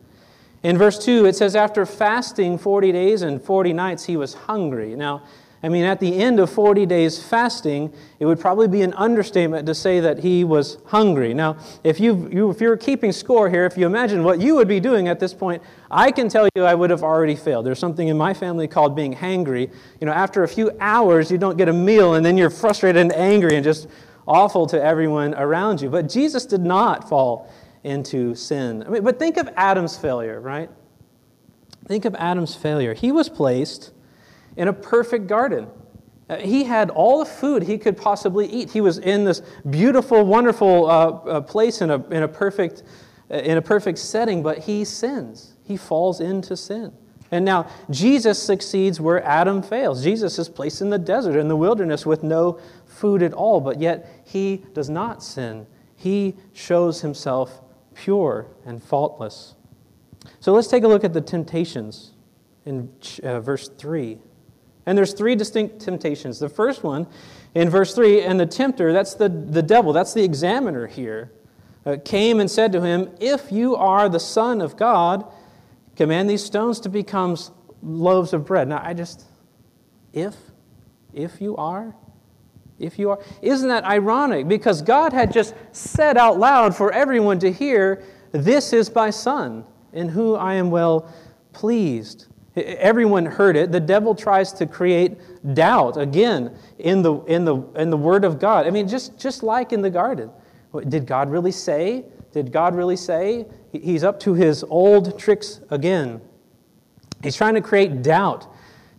in 0.62 0.78
verse 0.78 0.98
2, 1.04 1.26
it 1.26 1.36
says, 1.36 1.54
After 1.54 1.84
fasting 1.84 2.56
40 2.58 2.92
days 2.92 3.22
and 3.22 3.40
40 3.42 3.72
nights, 3.72 4.04
he 4.04 4.16
was 4.16 4.34
hungry. 4.34 4.96
Now, 4.96 5.22
I 5.64 5.70
mean, 5.70 5.84
at 5.84 5.98
the 5.98 6.18
end 6.18 6.40
of 6.40 6.50
40 6.50 6.84
days 6.84 7.22
fasting, 7.22 7.90
it 8.18 8.26
would 8.26 8.38
probably 8.38 8.68
be 8.68 8.82
an 8.82 8.92
understatement 8.94 9.66
to 9.66 9.74
say 9.74 9.98
that 10.00 10.18
he 10.18 10.44
was 10.44 10.76
hungry. 10.84 11.32
Now, 11.32 11.56
if, 11.82 11.98
you, 11.98 12.28
you, 12.30 12.50
if 12.50 12.60
you're 12.60 12.76
keeping 12.76 13.12
score 13.12 13.48
here, 13.48 13.64
if 13.64 13.78
you 13.78 13.86
imagine 13.86 14.24
what 14.24 14.42
you 14.42 14.54
would 14.56 14.68
be 14.68 14.78
doing 14.78 15.08
at 15.08 15.20
this 15.20 15.32
point, 15.32 15.62
I 15.90 16.10
can 16.10 16.28
tell 16.28 16.48
you 16.54 16.64
I 16.64 16.74
would 16.74 16.90
have 16.90 17.02
already 17.02 17.34
failed. 17.34 17.64
There's 17.64 17.78
something 17.78 18.08
in 18.08 18.16
my 18.18 18.34
family 18.34 18.68
called 18.68 18.94
being 18.94 19.14
hangry. 19.14 19.70
You 20.00 20.06
know, 20.06 20.12
after 20.12 20.44
a 20.44 20.48
few 20.48 20.70
hours, 20.80 21.30
you 21.30 21.38
don't 21.38 21.56
get 21.56 21.70
a 21.70 21.72
meal, 21.72 22.12
and 22.12 22.24
then 22.24 22.36
you're 22.36 22.50
frustrated 22.50 23.00
and 23.00 23.14
angry 23.14 23.56
and 23.56 23.64
just 23.64 23.88
awful 24.26 24.66
to 24.66 24.82
everyone 24.82 25.34
around 25.34 25.80
you. 25.80 25.90
But 25.90 26.08
Jesus 26.08 26.46
did 26.46 26.62
not 26.62 27.08
fall 27.08 27.52
into 27.82 28.34
sin. 28.34 28.82
I 28.86 28.90
mean, 28.90 29.04
but 29.04 29.18
think 29.18 29.36
of 29.36 29.48
Adam's 29.56 29.96
failure, 29.96 30.40
right? 30.40 30.70
Think 31.86 32.04
of 32.04 32.14
Adam's 32.14 32.54
failure. 32.54 32.94
He 32.94 33.12
was 33.12 33.28
placed 33.28 33.92
in 34.56 34.68
a 34.68 34.72
perfect 34.72 35.26
garden. 35.26 35.68
Uh, 36.28 36.36
he 36.36 36.64
had 36.64 36.88
all 36.90 37.18
the 37.18 37.26
food 37.26 37.62
he 37.62 37.76
could 37.76 37.96
possibly 37.96 38.46
eat. 38.46 38.70
He 38.70 38.80
was 38.80 38.98
in 38.98 39.24
this 39.24 39.42
beautiful, 39.68 40.24
wonderful 40.24 40.86
uh, 40.86 40.90
uh, 40.90 41.40
place 41.42 41.82
in 41.82 41.90
a, 41.90 42.02
in, 42.08 42.22
a 42.22 42.28
perfect, 42.28 42.82
uh, 43.30 43.34
in 43.34 43.58
a 43.58 43.62
perfect 43.62 43.98
setting, 43.98 44.42
but 44.42 44.58
he 44.58 44.84
sins. 44.84 45.54
He 45.64 45.76
falls 45.76 46.20
into 46.20 46.56
sin. 46.56 46.92
And 47.34 47.44
now 47.44 47.68
Jesus 47.90 48.40
succeeds 48.40 49.00
where 49.00 49.20
Adam 49.24 49.60
fails. 49.60 50.04
Jesus 50.04 50.38
is 50.38 50.48
placed 50.48 50.80
in 50.80 50.90
the 50.90 50.98
desert, 50.98 51.36
in 51.36 51.48
the 51.48 51.56
wilderness, 51.56 52.06
with 52.06 52.22
no 52.22 52.60
food 52.86 53.24
at 53.24 53.32
all, 53.32 53.60
but 53.60 53.80
yet 53.80 54.08
he 54.24 54.64
does 54.72 54.88
not 54.88 55.20
sin. 55.20 55.66
He 55.96 56.36
shows 56.52 57.00
himself 57.00 57.60
pure 57.92 58.46
and 58.64 58.80
faultless. 58.80 59.56
So 60.38 60.52
let's 60.52 60.68
take 60.68 60.84
a 60.84 60.88
look 60.88 61.02
at 61.02 61.12
the 61.12 61.20
temptations 61.20 62.12
in 62.64 62.88
uh, 63.24 63.40
verse 63.40 63.68
3. 63.68 64.16
And 64.86 64.96
there's 64.96 65.12
three 65.12 65.34
distinct 65.34 65.80
temptations. 65.80 66.38
The 66.38 66.48
first 66.48 66.84
one 66.84 67.08
in 67.56 67.68
verse 67.68 67.96
3, 67.96 68.22
and 68.22 68.38
the 68.38 68.46
tempter, 68.46 68.92
that's 68.92 69.14
the, 69.14 69.28
the 69.28 69.62
devil, 69.62 69.92
that's 69.92 70.14
the 70.14 70.22
examiner 70.22 70.86
here, 70.86 71.32
uh, 71.84 71.96
came 72.04 72.38
and 72.38 72.48
said 72.48 72.70
to 72.70 72.80
him, 72.80 73.10
If 73.18 73.50
you 73.50 73.74
are 73.74 74.08
the 74.08 74.20
Son 74.20 74.60
of 74.60 74.76
God, 74.76 75.28
command 75.96 76.28
these 76.28 76.44
stones 76.44 76.80
to 76.80 76.88
become 76.88 77.36
loaves 77.82 78.32
of 78.32 78.44
bread. 78.46 78.68
Now, 78.68 78.80
I 78.82 78.94
just, 78.94 79.24
if, 80.12 80.34
if 81.12 81.40
you 81.40 81.56
are, 81.56 81.94
if 82.78 82.98
you 82.98 83.10
are. 83.10 83.20
Isn't 83.42 83.68
that 83.68 83.84
ironic? 83.84 84.48
Because 84.48 84.82
God 84.82 85.12
had 85.12 85.32
just 85.32 85.54
said 85.72 86.16
out 86.16 86.38
loud 86.38 86.76
for 86.76 86.92
everyone 86.92 87.38
to 87.40 87.52
hear, 87.52 88.02
This 88.32 88.72
is 88.72 88.92
my 88.94 89.10
Son, 89.10 89.64
in 89.92 90.08
whom 90.08 90.38
I 90.38 90.54
am 90.54 90.70
well 90.70 91.12
pleased. 91.52 92.26
Everyone 92.56 93.26
heard 93.26 93.56
it. 93.56 93.72
The 93.72 93.80
devil 93.80 94.14
tries 94.14 94.52
to 94.54 94.66
create 94.66 95.18
doubt 95.54 95.96
again 95.96 96.56
in 96.78 97.02
the, 97.02 97.14
in 97.24 97.44
the, 97.44 97.56
in 97.76 97.90
the 97.90 97.96
Word 97.96 98.24
of 98.24 98.38
God. 98.38 98.66
I 98.66 98.70
mean, 98.70 98.86
just, 98.86 99.18
just 99.18 99.42
like 99.42 99.72
in 99.72 99.82
the 99.82 99.90
garden. 99.90 100.30
Did 100.88 101.06
God 101.06 101.30
really 101.30 101.52
say? 101.52 102.04
Did 102.34 102.50
God 102.50 102.74
really 102.74 102.96
say? 102.96 103.46
He's 103.70 104.02
up 104.02 104.18
to 104.20 104.34
his 104.34 104.64
old 104.64 105.16
tricks 105.20 105.60
again. 105.70 106.20
He's 107.22 107.36
trying 107.36 107.54
to 107.54 107.60
create 107.60 108.02
doubt. 108.02 108.52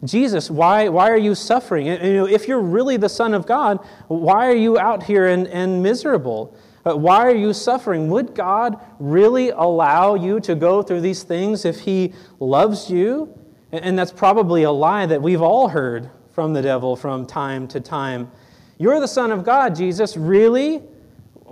Jesus, 0.05 0.49
why, 0.49 0.87
why 0.87 1.09
are 1.09 1.17
you 1.17 1.35
suffering? 1.35 1.87
You 1.87 1.97
know, 1.97 2.27
if 2.27 2.47
you're 2.47 2.61
really 2.61 2.95
the 2.95 3.09
Son 3.09 3.33
of 3.33 3.45
God, 3.45 3.85
why 4.07 4.47
are 4.47 4.55
you 4.55 4.79
out 4.79 5.03
here 5.03 5.27
and, 5.27 5.47
and 5.49 5.83
miserable? 5.83 6.55
Uh, 6.85 6.95
why 6.95 7.27
are 7.27 7.35
you 7.35 7.51
suffering? 7.51 8.09
Would 8.09 8.35
God 8.35 8.79
really 8.99 9.49
allow 9.49 10.15
you 10.15 10.39
to 10.39 10.55
go 10.55 10.81
through 10.81 11.01
these 11.01 11.23
things 11.23 11.65
if 11.65 11.81
He 11.81 12.13
loves 12.39 12.89
you? 12.89 13.37
And 13.73 13.99
that's 13.99 14.13
probably 14.13 14.63
a 14.63 14.71
lie 14.71 15.07
that 15.07 15.21
we've 15.21 15.41
all 15.41 15.67
heard 15.67 16.09
from 16.31 16.53
the 16.53 16.61
devil 16.61 16.95
from 16.95 17.25
time 17.25 17.67
to 17.67 17.81
time. 17.81 18.31
You're 18.77 19.01
the 19.01 19.09
Son 19.09 19.33
of 19.33 19.43
God, 19.43 19.75
Jesus. 19.75 20.15
Really? 20.15 20.83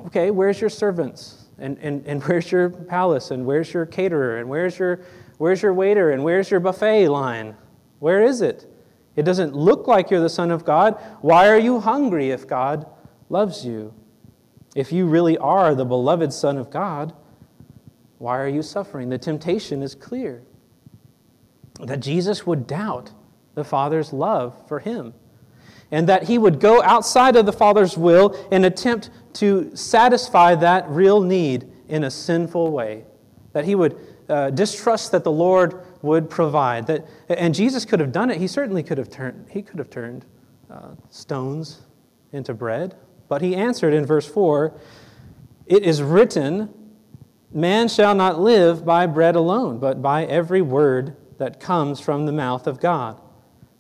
Okay, 0.06 0.32
where's 0.32 0.62
your 0.62 0.70
servants? 0.70 1.43
And, 1.64 1.78
and, 1.80 2.06
and 2.06 2.22
where's 2.26 2.52
your 2.52 2.70
palace? 2.70 3.32
And 3.32 3.46
where's 3.46 3.74
your 3.74 3.86
caterer? 3.86 4.40
And 4.40 4.50
where's 4.50 4.78
your, 4.78 5.00
where's 5.38 5.62
your 5.62 5.74
waiter? 5.74 6.12
And 6.12 6.22
where's 6.22 6.52
your 6.52 6.60
buffet 6.60 7.08
line? 7.08 7.56
Where 8.00 8.22
is 8.22 8.42
it? 8.42 8.70
It 9.16 9.24
doesn't 9.24 9.56
look 9.56 9.88
like 9.88 10.12
you're 10.12 10.20
the 10.20 10.28
Son 10.30 10.52
of 10.52 10.66
God. 10.66 11.02
Why 11.22 11.48
are 11.48 11.58
you 11.58 11.80
hungry 11.80 12.32
if 12.32 12.46
God 12.46 12.86
loves 13.30 13.66
you? 13.66 13.94
If 14.76 14.92
you 14.92 15.06
really 15.06 15.38
are 15.38 15.74
the 15.74 15.86
beloved 15.86 16.34
Son 16.34 16.58
of 16.58 16.70
God, 16.70 17.14
why 18.18 18.40
are 18.40 18.50
you 18.50 18.62
suffering? 18.62 19.08
The 19.08 19.18
temptation 19.18 19.82
is 19.82 19.96
clear 19.96 20.44
that 21.80 22.02
Jesus 22.02 22.46
would 22.46 22.68
doubt 22.68 23.12
the 23.56 23.64
Father's 23.64 24.12
love 24.12 24.68
for 24.68 24.80
him, 24.80 25.14
and 25.92 26.10
that 26.10 26.24
he 26.24 26.38
would 26.38 26.60
go 26.60 26.82
outside 26.84 27.38
of 27.38 27.46
the 27.46 27.54
Father's 27.54 27.98
will 27.98 28.36
and 28.52 28.66
attempt 28.66 29.12
to 29.36 29.76
satisfy 29.76 30.56
that 30.56 30.88
real 30.90 31.22
need 31.22 31.70
in 31.88 32.04
a 32.04 32.12
sinful 32.12 32.72
way, 32.72 33.06
that 33.54 33.66
he 33.66 33.76
would 33.76 34.00
uh, 34.30 34.50
distrust 34.52 35.12
that 35.12 35.24
the 35.24 35.32
Lord 35.32 35.86
would 36.02 36.30
provide. 36.30 36.88
That, 36.88 37.06
and 37.30 37.54
Jesus 37.54 37.86
could 37.86 38.00
have 38.00 38.12
done 38.12 38.30
it. 38.30 38.38
He 38.38 38.48
certainly 38.48 38.84
could 38.84 38.98
have 38.98 39.10
turned. 39.10 39.48
He 39.50 39.62
could 39.62 39.80
have 39.80 39.90
turned 39.90 40.26
uh, 40.70 40.96
stones 41.10 41.82
into 42.32 42.54
bread? 42.54 42.96
But 43.28 43.42
he 43.42 43.56
answered 43.56 43.94
in 43.94 44.06
verse 44.06 44.28
4 44.28 44.74
It 45.68 45.84
is 45.84 46.02
written, 46.02 46.74
Man 47.52 47.88
shall 47.88 48.16
not 48.16 48.40
live 48.40 48.84
by 48.84 49.06
bread 49.06 49.36
alone, 49.36 49.80
but 49.80 50.02
by 50.02 50.26
every 50.26 50.62
word 50.62 51.16
that 51.38 51.60
comes 51.60 52.00
from 52.00 52.26
the 52.26 52.32
mouth 52.32 52.68
of 52.68 52.80
God. 52.80 53.22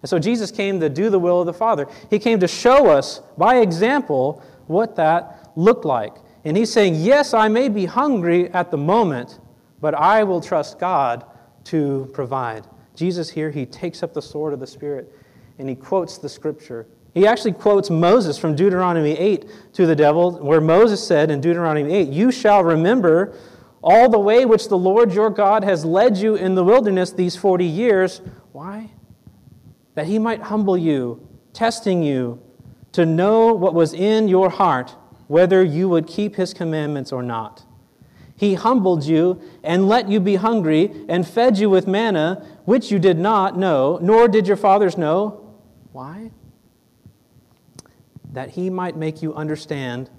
And 0.01 0.09
so 0.09 0.19
Jesus 0.19 0.51
came 0.51 0.79
to 0.79 0.89
do 0.89 1.09
the 1.09 1.19
will 1.19 1.39
of 1.39 1.45
the 1.45 1.53
Father. 1.53 1.87
He 2.09 2.19
came 2.19 2.39
to 2.41 2.47
show 2.47 2.89
us 2.89 3.21
by 3.37 3.57
example 3.57 4.43
what 4.67 4.95
that 4.97 5.42
looked 5.55 5.85
like. 5.85 6.15
And 6.45 6.57
he's 6.57 6.71
saying, 6.71 6.95
Yes, 6.95 7.33
I 7.33 7.47
may 7.47 7.69
be 7.69 7.85
hungry 7.85 8.49
at 8.49 8.71
the 8.71 8.77
moment, 8.77 9.39
but 9.81 9.93
I 9.93 10.23
will 10.23 10.41
trust 10.41 10.79
God 10.79 11.25
to 11.65 12.09
provide. 12.13 12.67
Jesus 12.95 13.29
here, 13.29 13.49
he 13.49 13.65
takes 13.65 14.03
up 14.03 14.13
the 14.13 14.21
sword 14.21 14.53
of 14.53 14.59
the 14.59 14.67
Spirit 14.67 15.13
and 15.57 15.69
he 15.69 15.75
quotes 15.75 16.17
the 16.17 16.29
scripture. 16.29 16.87
He 17.13 17.27
actually 17.27 17.53
quotes 17.53 17.89
Moses 17.89 18.37
from 18.37 18.55
Deuteronomy 18.55 19.11
8 19.17 19.73
to 19.73 19.85
the 19.85 19.95
devil, 19.95 20.31
where 20.39 20.61
Moses 20.61 21.05
said 21.05 21.29
in 21.29 21.41
Deuteronomy 21.41 21.93
8, 21.93 22.09
You 22.09 22.31
shall 22.31 22.63
remember 22.63 23.35
all 23.83 24.09
the 24.09 24.19
way 24.19 24.45
which 24.45 24.67
the 24.67 24.77
Lord 24.77 25.13
your 25.13 25.29
God 25.29 25.63
has 25.63 25.85
led 25.85 26.17
you 26.17 26.35
in 26.35 26.55
the 26.55 26.63
wilderness 26.63 27.11
these 27.11 27.35
40 27.35 27.65
years. 27.65 28.21
Why? 28.51 28.89
That 29.93 30.07
he 30.07 30.17
might 30.17 30.41
humble 30.41 30.77
you, 30.77 31.27
testing 31.53 32.01
you 32.01 32.41
to 32.93 33.05
know 33.05 33.53
what 33.53 33.73
was 33.73 33.93
in 33.93 34.27
your 34.27 34.49
heart, 34.49 34.95
whether 35.27 35.63
you 35.63 35.89
would 35.89 36.07
keep 36.07 36.35
his 36.35 36.53
commandments 36.53 37.11
or 37.11 37.23
not. 37.23 37.65
He 38.35 38.55
humbled 38.55 39.05
you 39.05 39.41
and 39.63 39.87
let 39.87 40.09
you 40.09 40.19
be 40.19 40.35
hungry 40.35 40.91
and 41.07 41.27
fed 41.27 41.57
you 41.57 41.69
with 41.69 41.87
manna, 41.87 42.45
which 42.65 42.91
you 42.91 42.99
did 42.99 43.17
not 43.17 43.57
know, 43.57 43.99
nor 44.01 44.27
did 44.27 44.47
your 44.47 44.57
fathers 44.57 44.97
know. 44.97 45.55
Why? 45.91 46.31
That 48.31 48.51
he 48.51 48.69
might 48.69 48.97
make 48.97 49.21
you 49.21 49.33
understand 49.33 50.09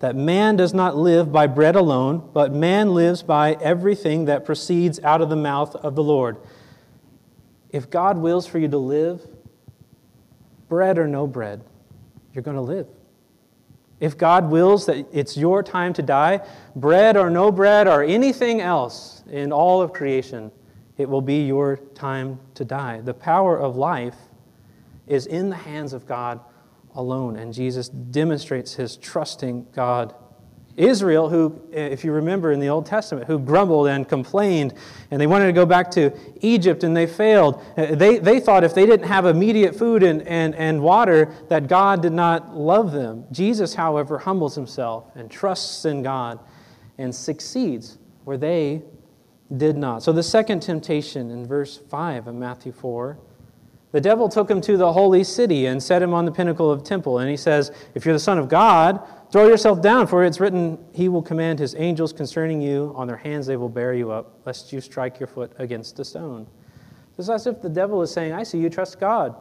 that 0.00 0.14
man 0.14 0.56
does 0.56 0.74
not 0.74 0.96
live 0.96 1.32
by 1.32 1.46
bread 1.46 1.76
alone, 1.76 2.28
but 2.34 2.52
man 2.52 2.94
lives 2.94 3.22
by 3.22 3.54
everything 3.54 4.26
that 4.26 4.44
proceeds 4.44 5.00
out 5.00 5.22
of 5.22 5.30
the 5.30 5.36
mouth 5.36 5.74
of 5.76 5.94
the 5.94 6.02
Lord. 6.02 6.36
If 7.70 7.88
God 7.88 8.18
wills 8.18 8.46
for 8.46 8.58
you 8.58 8.68
to 8.68 8.78
live, 8.78 9.26
bread 10.68 10.98
or 10.98 11.08
no 11.08 11.26
bread, 11.26 11.64
you're 12.32 12.42
going 12.42 12.56
to 12.56 12.60
live. 12.60 12.86
If 14.04 14.18
God 14.18 14.50
wills 14.50 14.84
that 14.84 15.06
it's 15.12 15.34
your 15.34 15.62
time 15.62 15.94
to 15.94 16.02
die, 16.02 16.46
bread 16.76 17.16
or 17.16 17.30
no 17.30 17.50
bread 17.50 17.88
or 17.88 18.02
anything 18.02 18.60
else 18.60 19.24
in 19.30 19.50
all 19.50 19.80
of 19.80 19.94
creation, 19.94 20.52
it 20.98 21.08
will 21.08 21.22
be 21.22 21.46
your 21.46 21.78
time 21.94 22.38
to 22.52 22.66
die. 22.66 23.00
The 23.00 23.14
power 23.14 23.58
of 23.58 23.76
life 23.76 24.18
is 25.06 25.24
in 25.24 25.48
the 25.48 25.56
hands 25.56 25.94
of 25.94 26.06
God 26.06 26.40
alone, 26.94 27.36
and 27.36 27.54
Jesus 27.54 27.88
demonstrates 27.88 28.74
his 28.74 28.98
trusting 28.98 29.68
God 29.72 30.14
Israel, 30.76 31.28
who, 31.28 31.60
if 31.70 32.04
you 32.04 32.12
remember 32.12 32.50
in 32.50 32.58
the 32.58 32.68
Old 32.68 32.86
Testament, 32.86 33.26
who 33.26 33.38
grumbled 33.38 33.86
and 33.86 34.08
complained, 34.08 34.74
and 35.10 35.20
they 35.20 35.26
wanted 35.26 35.46
to 35.46 35.52
go 35.52 35.64
back 35.64 35.90
to 35.92 36.12
Egypt 36.40 36.82
and 36.82 36.96
they 36.96 37.06
failed. 37.06 37.62
Uh, 37.76 37.94
they, 37.94 38.18
they 38.18 38.40
thought 38.40 38.64
if 38.64 38.74
they 38.74 38.84
didn't 38.84 39.06
have 39.06 39.26
immediate 39.26 39.76
food 39.76 40.02
and, 40.02 40.22
and, 40.22 40.54
and 40.56 40.82
water, 40.82 41.32
that 41.48 41.68
God 41.68 42.02
did 42.02 42.12
not 42.12 42.56
love 42.56 42.92
them. 42.92 43.24
Jesus, 43.30 43.74
however, 43.74 44.18
humbles 44.18 44.54
himself 44.54 45.04
and 45.14 45.30
trusts 45.30 45.84
in 45.84 46.02
God 46.02 46.40
and 46.98 47.14
succeeds 47.14 47.98
where 48.24 48.36
they 48.36 48.82
did 49.56 49.76
not. 49.76 50.02
So 50.02 50.12
the 50.12 50.22
second 50.22 50.60
temptation 50.60 51.30
in 51.30 51.46
verse 51.46 51.78
5 51.88 52.26
of 52.26 52.34
Matthew 52.34 52.72
4 52.72 53.18
the 53.94 54.00
devil 54.00 54.28
took 54.28 54.50
him 54.50 54.60
to 54.62 54.76
the 54.76 54.92
holy 54.92 55.22
city 55.22 55.66
and 55.66 55.80
set 55.80 56.02
him 56.02 56.12
on 56.12 56.24
the 56.24 56.32
pinnacle 56.32 56.68
of 56.68 56.80
the 56.80 56.84
temple. 56.84 57.20
And 57.20 57.30
he 57.30 57.36
says, 57.36 57.70
If 57.94 58.04
you're 58.04 58.12
the 58.12 58.18
Son 58.18 58.38
of 58.38 58.48
God, 58.48 59.00
throw 59.34 59.48
yourself 59.48 59.82
down, 59.82 60.06
for 60.06 60.22
it's 60.22 60.38
written, 60.38 60.78
He 60.92 61.08
will 61.08 61.20
command 61.20 61.58
His 61.58 61.74
angels 61.74 62.12
concerning 62.12 62.62
you. 62.62 62.92
On 62.94 63.08
their 63.08 63.16
hands 63.16 63.46
they 63.46 63.56
will 63.56 63.68
bear 63.68 63.92
you 63.92 64.12
up, 64.12 64.38
lest 64.46 64.72
you 64.72 64.80
strike 64.80 65.18
your 65.18 65.26
foot 65.26 65.50
against 65.58 65.98
a 65.98 66.04
stone. 66.04 66.46
It's 67.18 67.28
as 67.28 67.48
if 67.48 67.60
the 67.60 67.68
devil 67.68 68.00
is 68.00 68.12
saying, 68.12 68.32
I 68.32 68.44
see 68.44 68.58
you 68.58 68.70
trust 68.70 69.00
God. 69.00 69.34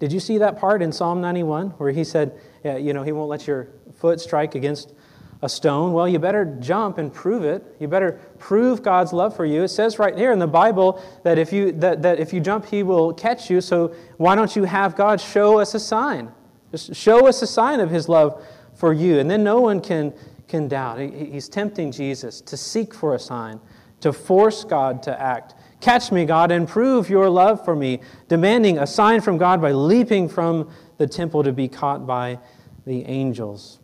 Did 0.00 0.12
you 0.12 0.18
see 0.18 0.38
that 0.38 0.58
part 0.58 0.82
in 0.82 0.90
Psalm 0.90 1.20
91 1.20 1.70
where 1.78 1.92
he 1.92 2.02
said, 2.02 2.36
yeah, 2.64 2.76
you 2.76 2.92
know, 2.92 3.04
he 3.04 3.12
won't 3.12 3.28
let 3.28 3.46
your 3.46 3.68
foot 3.94 4.20
strike 4.20 4.56
against 4.56 4.92
a 5.40 5.48
stone, 5.48 5.92
well, 5.92 6.08
you 6.08 6.18
better 6.18 6.44
jump 6.58 6.98
and 6.98 7.14
prove 7.14 7.44
it. 7.44 7.64
You 7.78 7.86
better 7.86 8.20
prove 8.40 8.82
God's 8.82 9.12
love 9.12 9.36
for 9.36 9.44
you. 9.44 9.62
It 9.62 9.68
says 9.68 10.00
right 10.00 10.18
here 10.18 10.32
in 10.32 10.40
the 10.40 10.48
Bible 10.48 11.00
that 11.22 11.38
if 11.38 11.52
you, 11.52 11.70
that, 11.74 12.02
that 12.02 12.18
if 12.18 12.32
you 12.32 12.40
jump, 12.40 12.66
He 12.66 12.82
will 12.82 13.14
catch 13.14 13.48
you. 13.48 13.60
So 13.60 13.94
why 14.16 14.34
don't 14.34 14.56
you 14.56 14.64
have 14.64 14.96
God 14.96 15.20
show 15.20 15.60
us 15.60 15.74
a 15.74 15.78
sign? 15.78 16.32
Just 16.70 16.94
show 16.94 17.26
us 17.26 17.42
a 17.42 17.46
sign 17.46 17.80
of 17.80 17.90
His 17.90 18.08
love 18.08 18.44
for 18.74 18.92
you. 18.92 19.18
And 19.18 19.30
then 19.30 19.42
no 19.42 19.60
one 19.60 19.80
can, 19.80 20.12
can 20.46 20.68
doubt. 20.68 21.00
He, 21.00 21.26
he's 21.26 21.48
tempting 21.48 21.92
Jesus 21.92 22.40
to 22.42 22.56
seek 22.56 22.94
for 22.94 23.14
a 23.14 23.18
sign, 23.18 23.60
to 24.00 24.12
force 24.12 24.64
God 24.64 25.02
to 25.04 25.20
act. 25.20 25.54
Catch 25.80 26.10
me, 26.10 26.24
God, 26.24 26.50
and 26.50 26.68
prove 26.68 27.08
your 27.08 27.28
love 27.30 27.64
for 27.64 27.76
me, 27.76 28.00
demanding 28.28 28.78
a 28.78 28.86
sign 28.86 29.20
from 29.20 29.38
God 29.38 29.60
by 29.60 29.72
leaping 29.72 30.28
from 30.28 30.70
the 30.96 31.06
temple 31.06 31.42
to 31.44 31.52
be 31.52 31.68
caught 31.68 32.06
by 32.06 32.38
the 32.84 33.04
angels. 33.04 33.78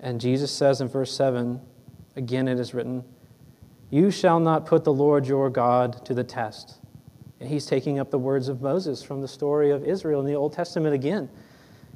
And 0.00 0.20
Jesus 0.20 0.50
says 0.50 0.80
in 0.80 0.88
verse 0.88 1.14
7, 1.14 1.60
again 2.16 2.48
it 2.48 2.58
is 2.58 2.72
written, 2.72 3.04
You 3.90 4.10
shall 4.10 4.40
not 4.40 4.64
put 4.64 4.84
the 4.84 4.92
Lord 4.92 5.26
your 5.26 5.50
God 5.50 6.04
to 6.06 6.14
the 6.14 6.24
test. 6.24 6.78
And 7.40 7.48
he's 7.48 7.66
taking 7.66 7.98
up 7.98 8.10
the 8.10 8.18
words 8.18 8.48
of 8.48 8.62
Moses 8.62 9.02
from 9.02 9.20
the 9.20 9.28
story 9.28 9.70
of 9.70 9.84
Israel 9.84 10.20
in 10.20 10.26
the 10.26 10.34
Old 10.34 10.52
Testament 10.52 10.94
again. 10.94 11.28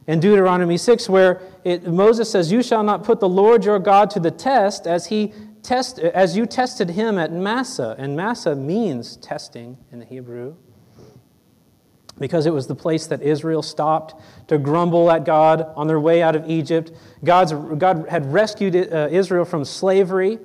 In 0.07 0.19
Deuteronomy 0.19 0.77
6, 0.77 1.09
where 1.09 1.41
it, 1.65 1.87
Moses 1.87 2.31
says, 2.31 2.51
You 2.51 2.63
shall 2.63 2.83
not 2.83 3.05
put 3.05 3.21
the 3.21 3.29
Lord 3.29 3.65
your 3.65 3.79
God 3.79 4.11
to 4.11 4.21
the 4.21 4.31
test 4.31 4.87
as, 4.87 5.07
he 5.07 5.33
test, 5.63 5.99
as 5.99 6.37
you 6.37 6.47
tested 6.47 6.91
him 6.91 7.19
at 7.19 7.33
Massah. 7.33 7.95
And 7.99 8.17
Massah 8.17 8.57
means 8.57 9.17
testing 9.17 9.79
in 9.93 10.01
the 10.01 10.05
Hebrew 10.05 10.57
because 12.19 12.47
it 12.47 12.53
was 12.53 12.67
the 12.67 12.75
place 12.75 13.07
that 13.09 13.23
Israel 13.23 13.63
stopped 13.63 14.21
to 14.49 14.59
grumble 14.59 15.11
at 15.11 15.25
God 15.25 15.67
on 15.75 15.87
their 15.87 16.01
way 16.01 16.23
out 16.23 16.37
of 16.37 16.49
Egypt. 16.49 16.93
God's, 17.25 17.53
God 17.53 18.07
had 18.09 18.33
rescued 18.33 18.77
uh, 18.77 19.09
Israel 19.11 19.45
from 19.45 19.65
slavery, 19.65 20.39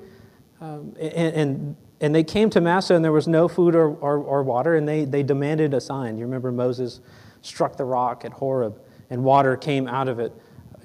um, 0.60 0.94
and, 0.98 1.34
and, 1.34 1.76
and, 2.00 2.14
they 2.14 2.24
came 2.24 2.50
to 2.50 2.60
Massah, 2.60 2.94
and 2.94 3.04
there 3.04 3.12
was 3.12 3.28
no 3.28 3.46
food 3.46 3.76
or, 3.76 3.90
or, 3.90 4.18
or, 4.18 4.42
water, 4.42 4.74
and 4.74 4.88
they, 4.88 5.04
they 5.04 5.22
demanded 5.22 5.72
a 5.72 5.80
sign. 5.80 6.18
You 6.18 6.24
remember 6.24 6.50
Moses 6.50 7.00
struck 7.42 7.76
the 7.76 7.84
rock 7.84 8.24
at 8.24 8.32
Horeb, 8.32 8.80
and 9.10 9.24
water 9.24 9.56
came 9.56 9.86
out 9.86 10.08
of 10.08 10.18
it. 10.18 10.32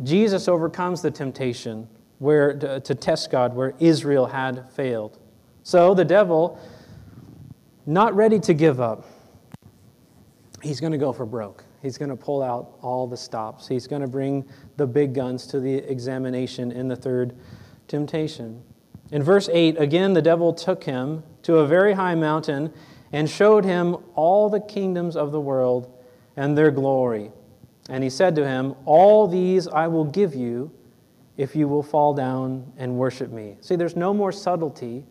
Jesus 0.04 0.48
overcomes 0.48 1.02
the 1.02 1.12
temptation 1.12 1.88
where, 2.20 2.54
to, 2.58 2.80
to 2.80 2.96
test 2.96 3.32
God 3.32 3.56
where 3.56 3.74
Israel 3.80 4.26
had 4.26 4.72
failed. 4.72 5.20
So 5.64 5.94
the 5.94 6.06
devil, 6.06 6.60
not 7.86 8.16
ready 8.16 8.40
to 8.40 8.54
give 8.54 8.80
up, 8.80 9.06
he's 10.62 10.80
going 10.80 10.92
to 10.92 10.98
go 10.98 11.14
for 11.14 11.26
broke. 11.26 11.64
He's 11.82 11.98
going 11.98 12.10
to 12.10 12.16
pull 12.16 12.42
out 12.42 12.78
all 12.82 13.08
the 13.08 13.18
stops. 13.18 13.68
He's 13.68 13.88
going 13.88 14.02
to 14.02 14.08
bring 14.08 14.46
the 14.78 14.88
big 14.88 15.14
guns 15.14 15.46
to 15.48 15.60
the 15.60 15.76
examination 15.76 16.72
in 16.72 16.88
the 16.88 16.96
third 16.96 17.36
temptation. 17.90 18.64
In 19.12 19.22
verse 19.22 19.50
8, 19.52 19.80
again, 19.80 20.14
the 20.14 20.22
devil 20.22 20.54
took 20.54 20.84
him 20.86 21.24
to 21.44 21.58
a 21.58 21.68
very 21.68 21.94
high 21.94 22.16
mountain 22.16 22.74
and 23.12 23.30
showed 23.30 23.66
him 23.66 23.98
all 24.16 24.50
the 24.50 24.62
kingdoms 24.62 25.18
of 25.18 25.32
the 25.32 25.42
world 25.42 25.92
and 26.38 26.58
their 26.58 26.72
glory. 26.72 27.32
And 27.90 28.04
he 28.04 28.10
said 28.10 28.36
to 28.36 28.48
him, 28.48 28.76
All 28.86 29.28
these 29.28 29.68
I 29.68 29.88
will 29.88 30.06
give 30.06 30.36
you 30.36 30.72
if 31.38 31.56
you 31.56 31.68
will 31.68 31.84
fall 31.84 32.14
down 32.14 32.72
and 32.78 32.96
worship 32.98 33.32
me. 33.32 33.58
See, 33.62 33.76
there's 33.76 33.96
no 33.96 34.14
more 34.14 34.32
subtlety, 34.32 35.04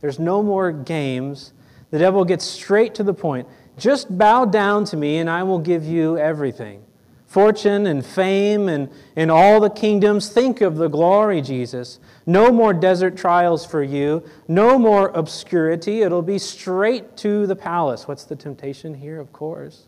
there's 0.00 0.18
no 0.18 0.42
more 0.42 0.72
games. 0.72 1.52
The 1.90 1.98
devil 1.98 2.24
gets 2.24 2.44
straight 2.44 2.94
to 2.96 3.02
the 3.02 3.14
point. 3.14 3.48
Just 3.78 4.18
bow 4.18 4.44
down 4.44 4.84
to 4.86 4.96
me, 4.96 5.18
and 5.18 5.30
I 5.30 5.42
will 5.42 5.58
give 5.58 5.84
you 5.84 6.18
everything 6.18 6.84
fortune 7.28 7.86
and 7.86 8.04
fame 8.04 8.68
and, 8.68 8.88
and 9.14 9.30
all 9.30 9.60
the 9.60 9.70
kingdoms. 9.70 10.30
Think 10.30 10.60
of 10.62 10.76
the 10.76 10.88
glory, 10.88 11.40
Jesus. 11.40 12.00
No 12.26 12.50
more 12.50 12.72
desert 12.72 13.16
trials 13.16 13.64
for 13.64 13.82
you, 13.82 14.24
no 14.48 14.78
more 14.78 15.10
obscurity. 15.10 16.02
It'll 16.02 16.22
be 16.22 16.38
straight 16.38 17.16
to 17.18 17.46
the 17.46 17.54
palace. 17.54 18.08
What's 18.08 18.24
the 18.24 18.34
temptation 18.34 18.94
here? 18.94 19.20
Of 19.20 19.32
course, 19.32 19.86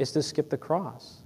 is 0.00 0.12
to 0.12 0.22
skip 0.22 0.50
the 0.50 0.56
cross. 0.56 1.18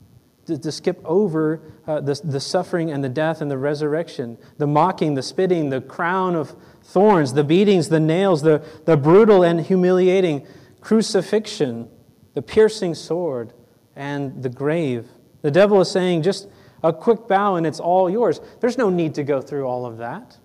To, 0.47 0.59
to 0.59 0.71
skip 0.71 1.01
over 1.07 1.63
uh, 1.87 2.01
the, 2.01 2.21
the 2.23 2.41
suffering 2.41 2.91
and 2.91 3.03
the 3.03 3.09
death 3.09 3.41
and 3.41 3.51
the 3.51 3.57
resurrection, 3.57 4.37
the 4.59 4.67
mocking, 4.67 5.15
the 5.15 5.23
spitting, 5.23 5.71
the 5.71 5.81
crown 5.81 6.35
of 6.35 6.55
thorns, 6.83 7.33
the 7.33 7.45
beatings, 7.45 7.89
the 7.89 8.01
nails, 8.01 8.43
the, 8.43 8.63
the 8.85 8.97
brutal 8.97 9.43
and 9.43 9.61
humiliating 9.61 10.47
crucifixion, 10.83 11.89
the 12.35 12.43
piercing 12.43 12.95
sword, 12.95 13.55
and 13.97 14.43
the 14.43 14.51
grave. 14.51 15.09
The 15.41 15.51
devil 15.51 15.81
is 15.81 15.91
saying, 15.91 16.23
just 16.23 16.49
a 16.83 16.93
quick 16.93 17.27
bow 17.27 17.57
and 17.57 17.67
it's 17.67 17.81
all 17.81 18.11
yours. 18.11 18.41
There's 18.61 18.77
no 18.77 18.91
need 18.91 19.15
to 19.15 19.23
go 19.23 19.41
through 19.41 19.65
all 19.65 19.87
of 19.87 19.97
that. 19.99 20.37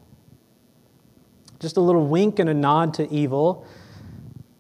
Just 1.59 1.75
a 1.75 1.81
little 1.81 2.07
wink 2.07 2.39
and 2.39 2.49
a 2.49 2.53
nod 2.53 2.93
to 2.93 3.11
evil, 3.11 3.65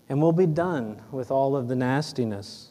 and 0.09 0.21
we'll 0.21 0.33
be 0.33 0.47
done 0.47 1.01
with 1.11 1.31
all 1.31 1.55
of 1.55 1.69
the 1.69 1.75
nastiness. 1.75 2.68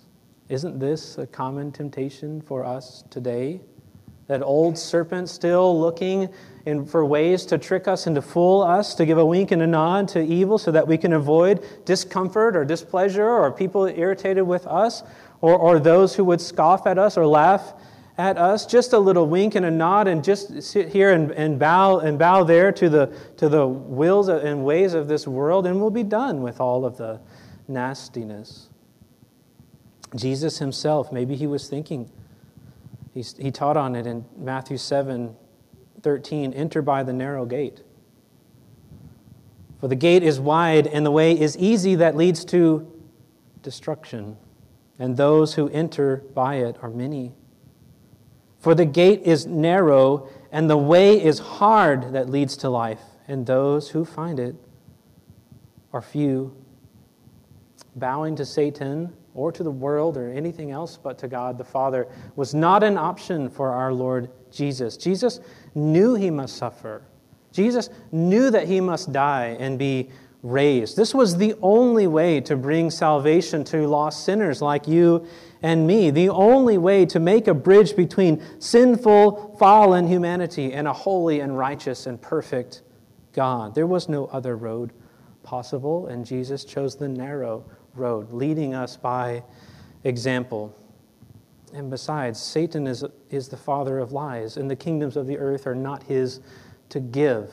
Isn't 0.48 0.78
this 0.78 1.18
a 1.18 1.26
common 1.26 1.72
temptation 1.72 2.40
for 2.40 2.64
us 2.64 3.04
today? 3.11 3.61
That 4.28 4.42
old 4.42 4.78
serpent 4.78 5.28
still 5.28 5.78
looking 5.78 6.30
in, 6.64 6.87
for 6.87 7.04
ways 7.04 7.44
to 7.46 7.58
trick 7.58 7.87
us 7.87 8.06
and 8.06 8.16
to 8.16 8.22
fool 8.22 8.62
us, 8.62 8.94
to 8.94 9.04
give 9.04 9.18
a 9.18 9.26
wink 9.26 9.50
and 9.50 9.61
a 9.61 9.66
nod 9.66 10.08
to 10.08 10.22
evil 10.22 10.56
so 10.56 10.70
that 10.72 10.88
we 10.88 10.96
can 10.96 11.12
avoid 11.12 11.64
discomfort 11.84 12.56
or 12.56 12.64
displeasure 12.64 13.28
or 13.28 13.52
people 13.52 13.84
irritated 13.87 14.46
with 14.46 14.66
us 14.66 15.02
or, 15.42 15.54
or 15.54 15.78
those 15.78 16.14
who 16.14 16.24
would 16.24 16.40
scoff 16.40 16.87
at 16.87 16.98
us 16.98 17.18
or 17.18 17.26
laugh 17.26 17.74
at 18.16 18.38
us, 18.38 18.64
just 18.64 18.94
a 18.94 18.98
little 18.98 19.26
wink 19.26 19.54
and 19.54 19.66
a 19.66 19.70
nod, 19.70 20.08
and 20.08 20.24
just 20.24 20.62
sit 20.62 20.88
here 20.88 21.12
and, 21.12 21.30
and 21.32 21.58
bow 21.58 21.98
and 21.98 22.18
bow 22.18 22.42
there 22.42 22.72
to 22.72 22.88
the 22.88 23.12
to 23.37 23.48
the 23.48 23.64
wills 23.66 24.28
and 24.28 24.64
ways 24.64 24.92
of 24.92 25.06
this 25.06 25.28
world, 25.28 25.66
and 25.66 25.80
we'll 25.80 25.90
be 25.90 26.02
done 26.02 26.42
with 26.42 26.61
all 26.61 26.84
of 26.84 26.96
the 26.96 27.20
nastiness. 27.68 28.67
Jesus 30.14 30.59
himself, 30.59 31.12
maybe 31.12 31.37
he 31.37 31.47
was 31.47 31.68
thinking, 31.68 32.11
he, 33.12 33.23
he 33.38 33.51
taught 33.51 33.77
on 33.77 33.94
it 33.94 34.07
in 34.07 34.25
Matthew 34.37 34.77
7 34.77 35.37
13, 36.01 36.53
enter 36.53 36.81
by 36.81 37.03
the 37.03 37.12
narrow 37.12 37.44
gate. 37.44 37.83
For 39.81 39.88
the 39.88 39.97
gate 39.97 40.23
is 40.23 40.38
wide 40.38 40.87
and 40.87 41.05
the 41.05 41.11
way 41.11 41.38
is 41.38 41.57
easy 41.57 41.97
that 41.97 42.16
leads 42.16 42.44
to 42.47 42.90
destruction, 43.62 44.37
and 44.99 45.16
those 45.16 45.55
who 45.55 45.68
enter 45.71 46.18
by 46.35 46.57
it 46.57 46.77
are 46.83 46.90
many. 46.90 47.35
For 48.61 48.75
the 48.75 48.85
gate 48.85 49.23
is 49.23 49.47
narrow, 49.47 50.29
and 50.51 50.68
the 50.68 50.77
way 50.77 51.23
is 51.23 51.38
hard 51.38 52.12
that 52.12 52.29
leads 52.29 52.57
to 52.59 52.71
life, 52.71 53.01
and 53.27 53.47
those 53.47 53.90
who 53.90 54.05
find 54.05 54.40
it 54.40 54.57
are 55.92 56.03
few. 56.03 56.57
Bowing 57.94 58.37
to 58.37 58.44
Satan 58.44 59.12
or 59.38 59.53
to 59.53 59.62
the 59.62 59.70
world 59.70 60.16
or 60.16 60.33
anything 60.33 60.72
else 60.72 60.98
but 61.01 61.16
to 61.18 61.29
God 61.29 61.57
the 61.57 61.64
Father 61.64 62.09
was 62.35 62.55
not 62.55 62.83
an 62.83 62.98
option 62.98 63.48
for 63.48 63.70
our 63.70 63.92
Lord 63.92 64.31
Jesus. 64.51 64.96
Jesus 64.96 65.38
knew 65.77 66.16
he 66.16 66.29
must 66.29 66.57
suffer. 66.57 67.05
Jesus 67.53 67.88
knew 68.11 68.51
that 68.51 68.66
he 68.66 68.81
must 68.81 69.12
die 69.12 69.57
and 69.61 69.79
be 69.79 70.11
raised. 70.42 70.96
This 70.96 71.14
was 71.14 71.37
the 71.37 71.55
only 71.62 72.09
way 72.09 72.40
to 72.42 72.57
bring 72.57 72.90
salvation 72.90 73.62
to 73.64 73.87
lost 73.87 74.24
sinners 74.24 74.61
like 74.61 74.88
you 74.88 75.24
and 75.62 75.87
me, 75.87 76.11
the 76.11 76.29
only 76.29 76.79
way 76.79 77.07
to 77.07 77.20
make 77.20 77.46
a 77.46 77.55
bridge 77.55 77.94
between 77.94 78.42
sinful, 78.59 79.57
fallen 79.59 80.09
humanity 80.09 80.72
and 80.72 80.88
a 80.88 80.92
holy 80.92 81.40
and 81.40 81.57
righteous 81.57 82.07
and 82.07 82.20
perfect 82.20 82.83
God. 83.33 83.74
There 83.74 83.87
was 83.87 84.09
no 84.09 84.27
other 84.27 84.57
road 84.57 84.92
possible, 85.44 86.09
and 86.09 86.27
Jesus 86.27 86.64
chose 86.64 86.96
the 86.96 87.09
narrow 87.09 87.64
road, 87.94 88.33
leading 88.33 88.74
us 88.74 88.96
by 88.96 89.42
example. 90.05 90.74
And 91.74 91.90
besides, 91.90 92.40
Satan 92.40 92.87
is, 92.87 93.05
is 93.31 93.48
the 93.48 93.57
father 93.57 93.98
of 93.98 94.12
lies, 94.12 94.57
and 94.57 94.70
the 94.70 94.77
kingdoms 94.77 95.16
of 95.16 95.27
the 95.27 95.38
earth 95.38 95.66
are 95.66 95.74
not 95.74 96.03
his 96.05 96.40
to 96.90 97.01
give. 97.01 97.53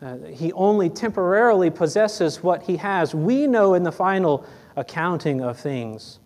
Uh, 0.00 0.18
he 0.32 0.52
only 0.52 0.90
temporarily 0.90 1.70
possesses 1.70 2.42
what 2.42 2.62
he 2.62 2.76
has. 2.76 3.14
We 3.14 3.46
know 3.46 3.74
in 3.74 3.82
the 3.82 3.92
final 3.92 4.46
accounting 4.76 5.40
of 5.40 5.58
things 5.58 6.20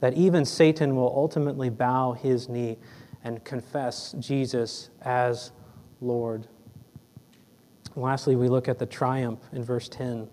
that 0.00 0.14
even 0.14 0.44
Satan 0.44 0.94
will 0.94 1.12
ultimately 1.14 1.70
bow 1.70 2.12
his 2.12 2.48
knee 2.48 2.76
and 3.22 3.42
confess 3.44 4.14
Jesus 4.18 4.90
as 5.02 5.52
Lord. 6.00 6.46
Lastly, 7.96 8.36
we 8.36 8.48
look 8.48 8.68
at 8.68 8.78
the 8.78 8.86
triumph 8.86 9.40
in 9.52 9.64
verse 9.64 9.88
10. 9.88 10.28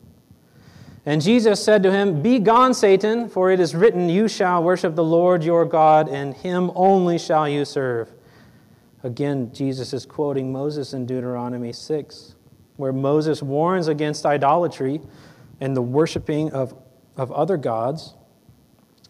And 1.05 1.21
Jesus 1.21 1.63
said 1.63 1.81
to 1.83 1.91
him, 1.91 2.21
Be 2.21 2.37
gone, 2.37 2.73
Satan, 2.73 3.27
for 3.27 3.51
it 3.51 3.59
is 3.59 3.73
written, 3.73 4.07
You 4.07 4.27
shall 4.27 4.63
worship 4.63 4.95
the 4.95 5.03
Lord 5.03 5.43
your 5.43 5.65
God, 5.65 6.07
and 6.07 6.35
him 6.35 6.71
only 6.75 7.17
shall 7.17 7.49
you 7.49 7.65
serve. 7.65 8.13
Again, 9.03 9.51
Jesus 9.51 9.93
is 9.93 10.05
quoting 10.05 10.51
Moses 10.51 10.93
in 10.93 11.07
Deuteronomy 11.07 11.73
6, 11.73 12.35
where 12.77 12.93
Moses 12.93 13.41
warns 13.41 13.87
against 13.87 14.27
idolatry 14.27 15.01
and 15.59 15.75
the 15.75 15.81
worshiping 15.81 16.51
of, 16.51 16.75
of 17.17 17.31
other 17.31 17.57
gods. 17.57 18.13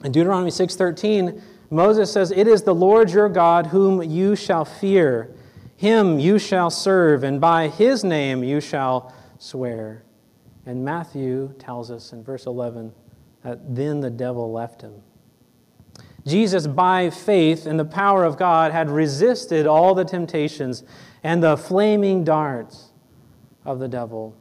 In 0.03 0.13
Deuteronomy 0.13 0.51
6:13, 0.51 1.41
Moses 1.69 2.11
says, 2.11 2.31
"It 2.31 2.47
is 2.47 2.63
the 2.63 2.73
Lord 2.73 3.11
your 3.11 3.29
God 3.29 3.67
whom 3.67 4.01
you 4.01 4.35
shall 4.35 4.65
fear; 4.65 5.29
him 5.75 6.19
you 6.19 6.39
shall 6.39 6.69
serve, 6.69 7.23
and 7.23 7.41
by 7.41 7.67
his 7.67 8.03
name 8.03 8.43
you 8.43 8.61
shall 8.61 9.13
swear." 9.37 10.03
And 10.65 10.85
Matthew 10.85 11.53
tells 11.57 11.89
us 11.89 12.13
in 12.13 12.23
verse 12.23 12.45
11 12.45 12.93
that 13.43 13.75
then 13.75 13.99
the 13.99 14.09
devil 14.09 14.51
left 14.51 14.81
him. 14.81 15.01
Jesus, 16.25 16.67
by 16.67 17.09
faith 17.09 17.65
in 17.65 17.77
the 17.77 17.85
power 17.85 18.23
of 18.23 18.37
God, 18.37 18.71
had 18.71 18.91
resisted 18.91 19.65
all 19.65 19.95
the 19.95 20.05
temptations 20.05 20.83
and 21.23 21.41
the 21.41 21.57
flaming 21.57 22.23
darts 22.23 22.89
of 23.65 23.79
the 23.79 23.87
devil. 23.87 24.35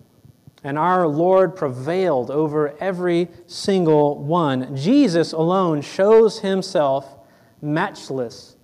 And 0.63 0.77
our 0.77 1.07
Lord 1.09 1.57
prevailed 1.57 2.31
over 2.31 2.77
every 2.81 3.29
single 3.47 4.19
one. 4.19 4.77
Jesus 4.77 5.33
alone 5.33 5.81
shows 5.81 6.41
himself 6.41 7.17
matchless 7.63 8.57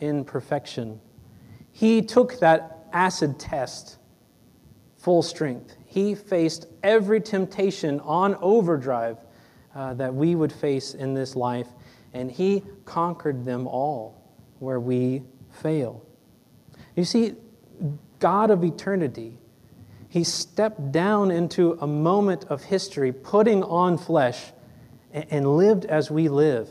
in 0.00 0.24
perfection. 0.24 1.00
He 1.70 2.02
took 2.02 2.40
that 2.40 2.88
acid 2.92 3.38
test 3.38 3.98
full 4.96 5.22
strength. 5.22 5.76
He 5.94 6.14
faced 6.14 6.66
every 6.82 7.20
temptation 7.20 8.00
on 8.00 8.34
overdrive 8.36 9.18
uh, 9.74 9.94
that 9.94 10.12
we 10.12 10.34
would 10.34 10.52
face 10.52 10.94
in 10.94 11.14
this 11.14 11.36
life, 11.36 11.68
and 12.12 12.30
he 12.30 12.64
conquered 12.84 13.44
them 13.44 13.66
all 13.66 14.20
where 14.58 14.80
we 14.80 15.22
fail. 15.50 16.04
You 16.96 17.04
see, 17.04 17.34
God 18.18 18.50
of 18.50 18.64
eternity 18.64 19.38
he 20.14 20.22
stepped 20.22 20.92
down 20.92 21.32
into 21.32 21.76
a 21.80 21.88
moment 21.88 22.44
of 22.44 22.62
history, 22.62 23.10
putting 23.10 23.64
on 23.64 23.98
flesh, 23.98 24.52
and 25.12 25.56
lived 25.56 25.86
as 25.86 26.08
we 26.08 26.28
live. 26.28 26.68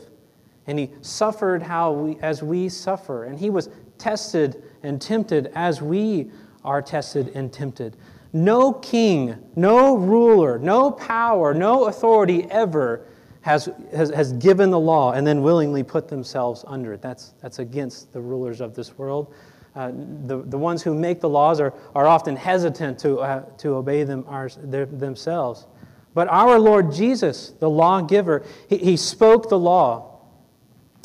And 0.66 0.78
he 0.78 0.92
suffered 1.02 1.62
how 1.62 1.92
we, 1.92 2.18
as 2.22 2.42
we 2.42 2.70
suffer. 2.70 3.24
And 3.24 3.38
he 3.38 3.50
was 3.50 3.68
tested 3.98 4.62
and 4.82 4.98
tempted 4.98 5.52
as 5.54 5.82
we 5.82 6.30
are 6.64 6.80
tested 6.80 7.32
and 7.34 7.52
tempted. 7.52 7.98
No 8.34 8.72
king, 8.74 9.36
no 9.56 9.96
ruler, 9.96 10.58
no 10.58 10.90
power, 10.90 11.54
no 11.54 11.86
authority 11.86 12.46
ever 12.50 13.06
has, 13.40 13.70
has, 13.94 14.10
has 14.10 14.34
given 14.34 14.70
the 14.70 14.78
law 14.78 15.12
and 15.12 15.26
then 15.26 15.40
willingly 15.40 15.82
put 15.82 16.08
themselves 16.08 16.64
under 16.66 16.92
it. 16.92 17.00
That's, 17.00 17.32
that's 17.40 17.60
against 17.60 18.12
the 18.12 18.20
rulers 18.20 18.60
of 18.60 18.74
this 18.74 18.98
world 18.98 19.32
uh, 19.76 19.90
the, 20.26 20.42
the 20.42 20.58
ones 20.58 20.82
who 20.82 20.94
make 20.94 21.20
the 21.20 21.28
laws 21.28 21.60
are, 21.60 21.74
are 21.94 22.06
often 22.06 22.36
hesitant 22.36 22.98
to, 23.00 23.18
uh, 23.18 23.40
to 23.58 23.74
obey 23.74 24.04
them 24.04 24.24
our, 24.28 24.48
their, 24.48 24.86
themselves. 24.86 25.66
But 26.14 26.28
our 26.28 26.60
Lord 26.60 26.92
Jesus, 26.92 27.50
the 27.58 27.68
lawgiver, 27.68 28.44
he, 28.68 28.78
he 28.78 28.96
spoke 28.96 29.48
the 29.48 29.58
law, 29.58 30.20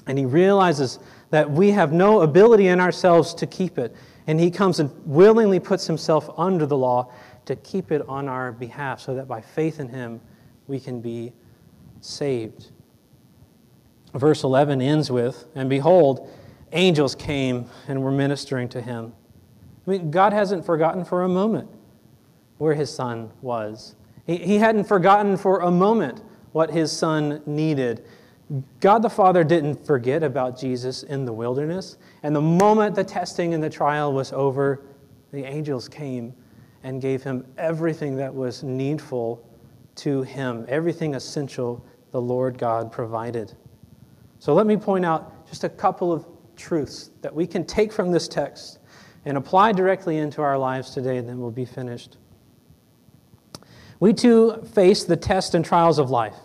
and 0.06 0.20
he 0.20 0.26
realizes 0.26 1.00
that 1.32 1.50
we 1.50 1.72
have 1.72 1.92
no 1.92 2.22
ability 2.22 2.68
in 2.68 2.80
ourselves 2.80 3.34
to 3.36 3.48
keep 3.48 3.80
it. 3.80 3.96
And 4.30 4.40
he 4.40 4.52
comes 4.52 4.80
and 4.80 4.92
willingly 5.08 5.60
puts 5.60 5.88
himself 5.88 6.30
under 6.38 6.68
the 6.68 6.78
law 6.78 7.12
to 7.46 7.56
keep 7.56 7.92
it 7.92 8.08
on 8.08 8.28
our 8.28 8.52
behalf 8.52 9.00
so 9.00 9.16
that 9.16 9.28
by 9.28 9.42
faith 9.42 9.80
in 9.80 9.90
him 9.90 10.22
we 10.68 10.80
can 10.80 11.02
be 11.02 11.34
saved. 12.00 12.70
Verse 14.14 14.44
11 14.44 14.84
ends 14.84 15.10
with, 15.10 15.48
And 15.56 15.68
behold, 15.68 16.32
angels 16.74 17.16
came 17.16 17.72
and 17.88 18.04
were 18.04 18.12
ministering 18.12 18.70
to 18.70 18.82
him. 18.82 19.14
I 19.88 19.90
mean, 19.90 20.12
God 20.12 20.32
hasn't 20.32 20.64
forgotten 20.64 21.04
for 21.06 21.24
a 21.24 21.28
moment 21.28 21.68
where 22.60 22.76
his 22.76 22.94
son 22.94 23.32
was. 23.42 23.96
He, 24.28 24.38
he 24.38 24.58
hadn't 24.60 24.84
forgotten 24.84 25.38
for 25.38 25.62
a 25.62 25.72
moment 25.72 26.22
what 26.52 26.70
his 26.70 26.92
son 26.92 27.42
needed. 27.48 28.06
God 28.80 29.04
the 29.04 29.10
Father 29.10 29.44
didn't 29.44 29.86
forget 29.86 30.24
about 30.24 30.60
Jesus 30.60 31.04
in 31.04 31.26
the 31.26 31.34
wilderness. 31.34 31.98
And 32.24 32.36
the 32.36 32.42
moment 32.42 32.96
the 32.96 33.04
testing 33.04 33.54
and 33.54 33.64
the 33.64 33.70
trial 33.70 34.12
was 34.12 34.34
over, 34.34 34.82
the 35.32 35.44
angels 35.44 35.88
came 35.88 36.34
and 36.84 37.02
gave 37.02 37.22
him 37.22 37.46
everything 37.58 38.16
that 38.16 38.34
was 38.34 38.64
needful 38.64 39.46
to 39.96 40.24
him, 40.24 40.66
everything 40.68 41.14
essential 41.14 41.86
the 42.12 42.22
Lord 42.22 42.58
God 42.58 42.92
provided. 42.92 43.54
So 44.40 44.54
let 44.54 44.66
me 44.66 44.78
point 44.78 45.06
out 45.06 45.48
just 45.48 45.64
a 45.64 45.70
couple 45.70 46.12
of 46.12 46.26
truths 46.56 47.12
that 47.22 47.34
we 47.34 47.46
can 47.46 47.66
take 47.66 47.92
from 47.92 48.12
this 48.12 48.28
text 48.28 48.80
and 49.26 49.38
apply 49.38 49.74
directly 49.74 50.18
into 50.18 50.42
our 50.42 50.58
lives 50.58 50.92
today, 50.92 51.18
and 51.18 51.28
then 51.28 51.40
we'll 51.40 51.52
be 51.52 51.66
finished. 51.66 52.18
We 54.00 54.14
too 54.14 54.64
face 54.74 55.04
the 55.04 55.18
tests 55.18 55.54
and 55.54 55.64
trials 55.64 56.00
of 56.00 56.10
life. 56.10 56.36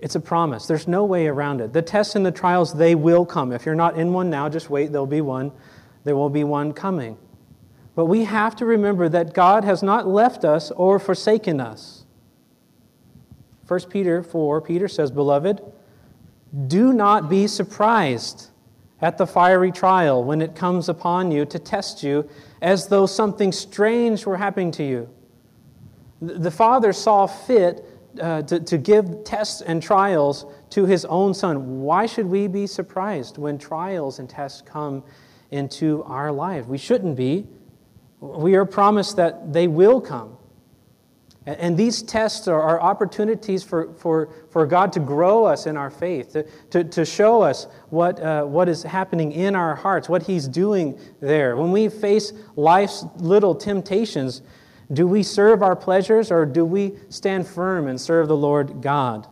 It's 0.00 0.14
a 0.14 0.20
promise. 0.20 0.66
There's 0.66 0.88
no 0.88 1.04
way 1.04 1.26
around 1.26 1.60
it. 1.60 1.72
The 1.72 1.82
tests 1.82 2.14
and 2.14 2.24
the 2.24 2.32
trials, 2.32 2.72
they 2.72 2.94
will 2.94 3.26
come. 3.26 3.52
If 3.52 3.66
you're 3.66 3.74
not 3.74 3.98
in 3.98 4.12
one 4.12 4.30
now, 4.30 4.48
just 4.48 4.70
wait. 4.70 4.92
There'll 4.92 5.06
be 5.06 5.20
one. 5.20 5.52
There 6.04 6.16
will 6.16 6.30
be 6.30 6.44
one 6.44 6.72
coming. 6.72 7.18
But 7.94 8.06
we 8.06 8.24
have 8.24 8.56
to 8.56 8.64
remember 8.64 9.08
that 9.10 9.34
God 9.34 9.64
has 9.64 9.82
not 9.82 10.08
left 10.08 10.44
us 10.44 10.70
or 10.70 10.98
forsaken 10.98 11.60
us. 11.60 12.06
1 13.68 13.80
Peter 13.90 14.22
4, 14.22 14.62
Peter 14.62 14.88
says, 14.88 15.10
Beloved, 15.10 15.60
Do 16.66 16.92
not 16.92 17.28
be 17.28 17.46
surprised 17.46 18.48
at 19.02 19.18
the 19.18 19.26
fiery 19.26 19.72
trial 19.72 20.24
when 20.24 20.40
it 20.40 20.54
comes 20.54 20.88
upon 20.88 21.30
you 21.30 21.44
to 21.46 21.58
test 21.58 22.02
you 22.02 22.28
as 22.62 22.88
though 22.88 23.06
something 23.06 23.52
strange 23.52 24.26
were 24.26 24.36
happening 24.36 24.70
to 24.72 24.84
you. 24.84 25.08
The 26.20 26.50
Father 26.50 26.92
saw 26.92 27.26
fit 27.26 27.84
uh, 28.20 28.42
to, 28.42 28.60
to 28.60 28.78
give 28.78 29.24
tests 29.24 29.60
and 29.60 29.82
trials 29.82 30.46
to 30.70 30.86
his 30.86 31.04
own 31.04 31.34
Son. 31.34 31.80
Why 31.82 32.06
should 32.06 32.26
we 32.26 32.46
be 32.46 32.66
surprised 32.66 33.38
when 33.38 33.58
trials 33.58 34.18
and 34.18 34.28
tests 34.28 34.62
come 34.62 35.04
into 35.50 36.02
our 36.04 36.32
life? 36.32 36.66
We 36.66 36.78
shouldn't 36.78 37.16
be. 37.16 37.46
We 38.20 38.54
are 38.56 38.64
promised 38.64 39.16
that 39.16 39.52
they 39.52 39.68
will 39.68 40.00
come. 40.00 40.36
And 41.46 41.76
these 41.76 42.02
tests 42.02 42.48
are, 42.48 42.60
are 42.60 42.80
opportunities 42.80 43.64
for, 43.64 43.94
for, 43.94 44.32
for 44.50 44.66
God 44.66 44.92
to 44.92 45.00
grow 45.00 45.46
us 45.46 45.66
in 45.66 45.76
our 45.76 45.90
faith, 45.90 46.32
to, 46.32 46.42
to, 46.70 46.84
to 46.84 47.04
show 47.04 47.40
us 47.40 47.66
what, 47.88 48.20
uh, 48.20 48.44
what 48.44 48.68
is 48.68 48.82
happening 48.82 49.32
in 49.32 49.56
our 49.56 49.74
hearts, 49.74 50.08
what 50.08 50.22
He's 50.22 50.46
doing 50.46 51.00
there. 51.20 51.56
When 51.56 51.72
we 51.72 51.88
face 51.88 52.34
life's 52.56 53.06
little 53.16 53.54
temptations, 53.54 54.42
do 54.92 55.06
we 55.06 55.22
serve 55.22 55.62
our 55.62 55.76
pleasures 55.76 56.30
or 56.30 56.44
do 56.44 56.64
we 56.64 56.94
stand 57.08 57.46
firm 57.46 57.86
and 57.86 58.00
serve 58.00 58.28
the 58.28 58.36
Lord 58.36 58.82
God? 58.82 59.26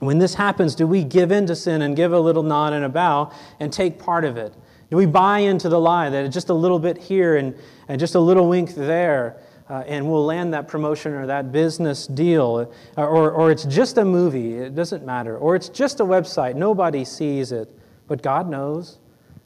When 0.00 0.18
this 0.18 0.34
happens, 0.34 0.74
do 0.74 0.86
we 0.86 1.02
give 1.02 1.32
in 1.32 1.46
to 1.46 1.56
sin 1.56 1.80
and 1.80 1.96
give 1.96 2.12
a 2.12 2.20
little 2.20 2.42
nod 2.42 2.74
and 2.74 2.84
a 2.84 2.88
bow 2.88 3.32
and 3.58 3.72
take 3.72 3.98
part 3.98 4.24
of 4.24 4.36
it? 4.36 4.54
Do 4.90 4.98
we 4.98 5.06
buy 5.06 5.40
into 5.40 5.68
the 5.68 5.80
lie 5.80 6.10
that 6.10 6.26
it's 6.26 6.34
just 6.34 6.50
a 6.50 6.54
little 6.54 6.78
bit 6.78 6.98
here 6.98 7.36
and, 7.36 7.56
and 7.88 7.98
just 7.98 8.14
a 8.14 8.20
little 8.20 8.48
wink 8.48 8.74
there, 8.74 9.38
uh, 9.70 9.82
and 9.86 10.10
we'll 10.10 10.26
land 10.26 10.52
that 10.52 10.68
promotion 10.68 11.14
or 11.14 11.26
that 11.26 11.52
business 11.52 12.06
deal? 12.06 12.68
Or, 12.96 13.06
or, 13.06 13.30
or 13.30 13.50
it's 13.50 13.64
just 13.64 13.96
a 13.96 14.04
movie, 14.04 14.58
it 14.58 14.74
doesn't 14.74 15.06
matter. 15.06 15.38
Or 15.38 15.56
it's 15.56 15.70
just 15.70 16.00
a 16.00 16.04
website, 16.04 16.54
nobody 16.54 17.04
sees 17.04 17.50
it, 17.50 17.74
but 18.06 18.22
God 18.22 18.48
knows. 18.48 18.98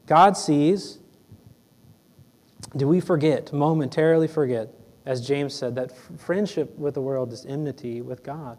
God 0.07 0.35
sees. 0.35 0.99
Do 2.75 2.87
we 2.87 2.99
forget, 2.99 3.53
momentarily 3.53 4.27
forget, 4.27 4.69
as 5.05 5.25
James 5.25 5.53
said, 5.53 5.75
that 5.75 5.91
friendship 6.17 6.77
with 6.77 6.93
the 6.93 7.01
world 7.01 7.33
is 7.33 7.45
enmity 7.45 8.01
with 8.01 8.23
God? 8.23 8.57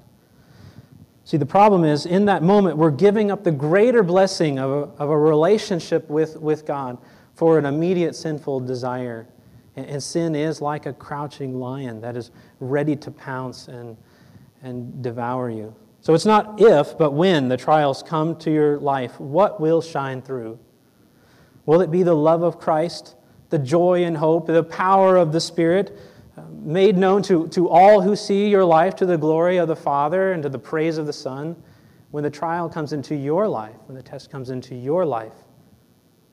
See, 1.24 1.36
the 1.36 1.46
problem 1.46 1.84
is, 1.84 2.06
in 2.06 2.24
that 2.24 2.42
moment, 2.42 2.76
we're 2.76 2.90
giving 2.90 3.30
up 3.30 3.44
the 3.44 3.52
greater 3.52 4.02
blessing 4.02 4.58
of 4.58 4.70
a, 4.70 5.02
of 5.02 5.10
a 5.10 5.16
relationship 5.16 6.08
with, 6.10 6.36
with 6.36 6.66
God 6.66 6.98
for 7.34 7.58
an 7.58 7.66
immediate 7.66 8.16
sinful 8.16 8.60
desire. 8.60 9.28
And, 9.76 9.86
and, 9.86 10.02
sin 10.02 10.34
is 10.34 10.60
like 10.60 10.86
a 10.86 10.92
crouching 10.92 11.60
lion 11.60 12.00
that 12.00 12.16
is 12.16 12.32
ready 12.58 12.96
to 12.96 13.10
pounce 13.10 13.68
and, 13.68 13.96
and 14.62 15.02
devour 15.02 15.50
you. 15.50 15.74
So 16.00 16.14
it's 16.14 16.26
not 16.26 16.60
if, 16.60 16.98
but 16.98 17.12
when 17.12 17.48
the 17.48 17.56
trials 17.56 18.02
come 18.02 18.34
to 18.38 18.50
your 18.50 18.78
life, 18.78 19.20
what 19.20 19.60
will 19.60 19.82
shine 19.82 20.22
through? 20.22 20.58
Will 21.66 21.82
it 21.82 21.90
be 21.90 22.02
the 22.02 22.16
love 22.16 22.42
of 22.42 22.58
Christ, 22.58 23.14
the 23.50 23.58
joy 23.58 24.04
and 24.04 24.16
hope, 24.16 24.46
the 24.46 24.64
power 24.64 25.16
of 25.16 25.32
the 25.32 25.40
Spirit? 25.40 25.96
Made 26.50 26.96
known 26.96 27.22
to, 27.24 27.48
to 27.48 27.68
all 27.68 28.00
who 28.00 28.16
see 28.16 28.48
your 28.48 28.64
life 28.64 28.96
to 28.96 29.06
the 29.06 29.18
glory 29.18 29.56
of 29.56 29.68
the 29.68 29.76
Father 29.76 30.32
and 30.32 30.42
to 30.42 30.48
the 30.48 30.58
praise 30.58 30.98
of 30.98 31.06
the 31.06 31.12
Son. 31.12 31.56
When 32.10 32.24
the 32.24 32.30
trial 32.30 32.68
comes 32.68 32.92
into 32.92 33.14
your 33.14 33.46
life, 33.46 33.76
when 33.86 33.96
the 33.96 34.02
test 34.02 34.30
comes 34.30 34.50
into 34.50 34.74
your 34.74 35.04
life, 35.06 35.34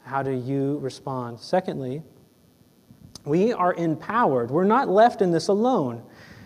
how 0.03 0.23
do 0.23 0.31
you 0.31 0.79
respond? 0.79 1.39
Secondly, 1.39 2.01
we 3.25 3.53
are 3.53 3.73
empowered. 3.73 4.49
We're 4.49 4.63
not 4.63 4.89
left 4.89 5.21
in 5.21 5.31
this 5.31 5.49
alone. 5.49 6.03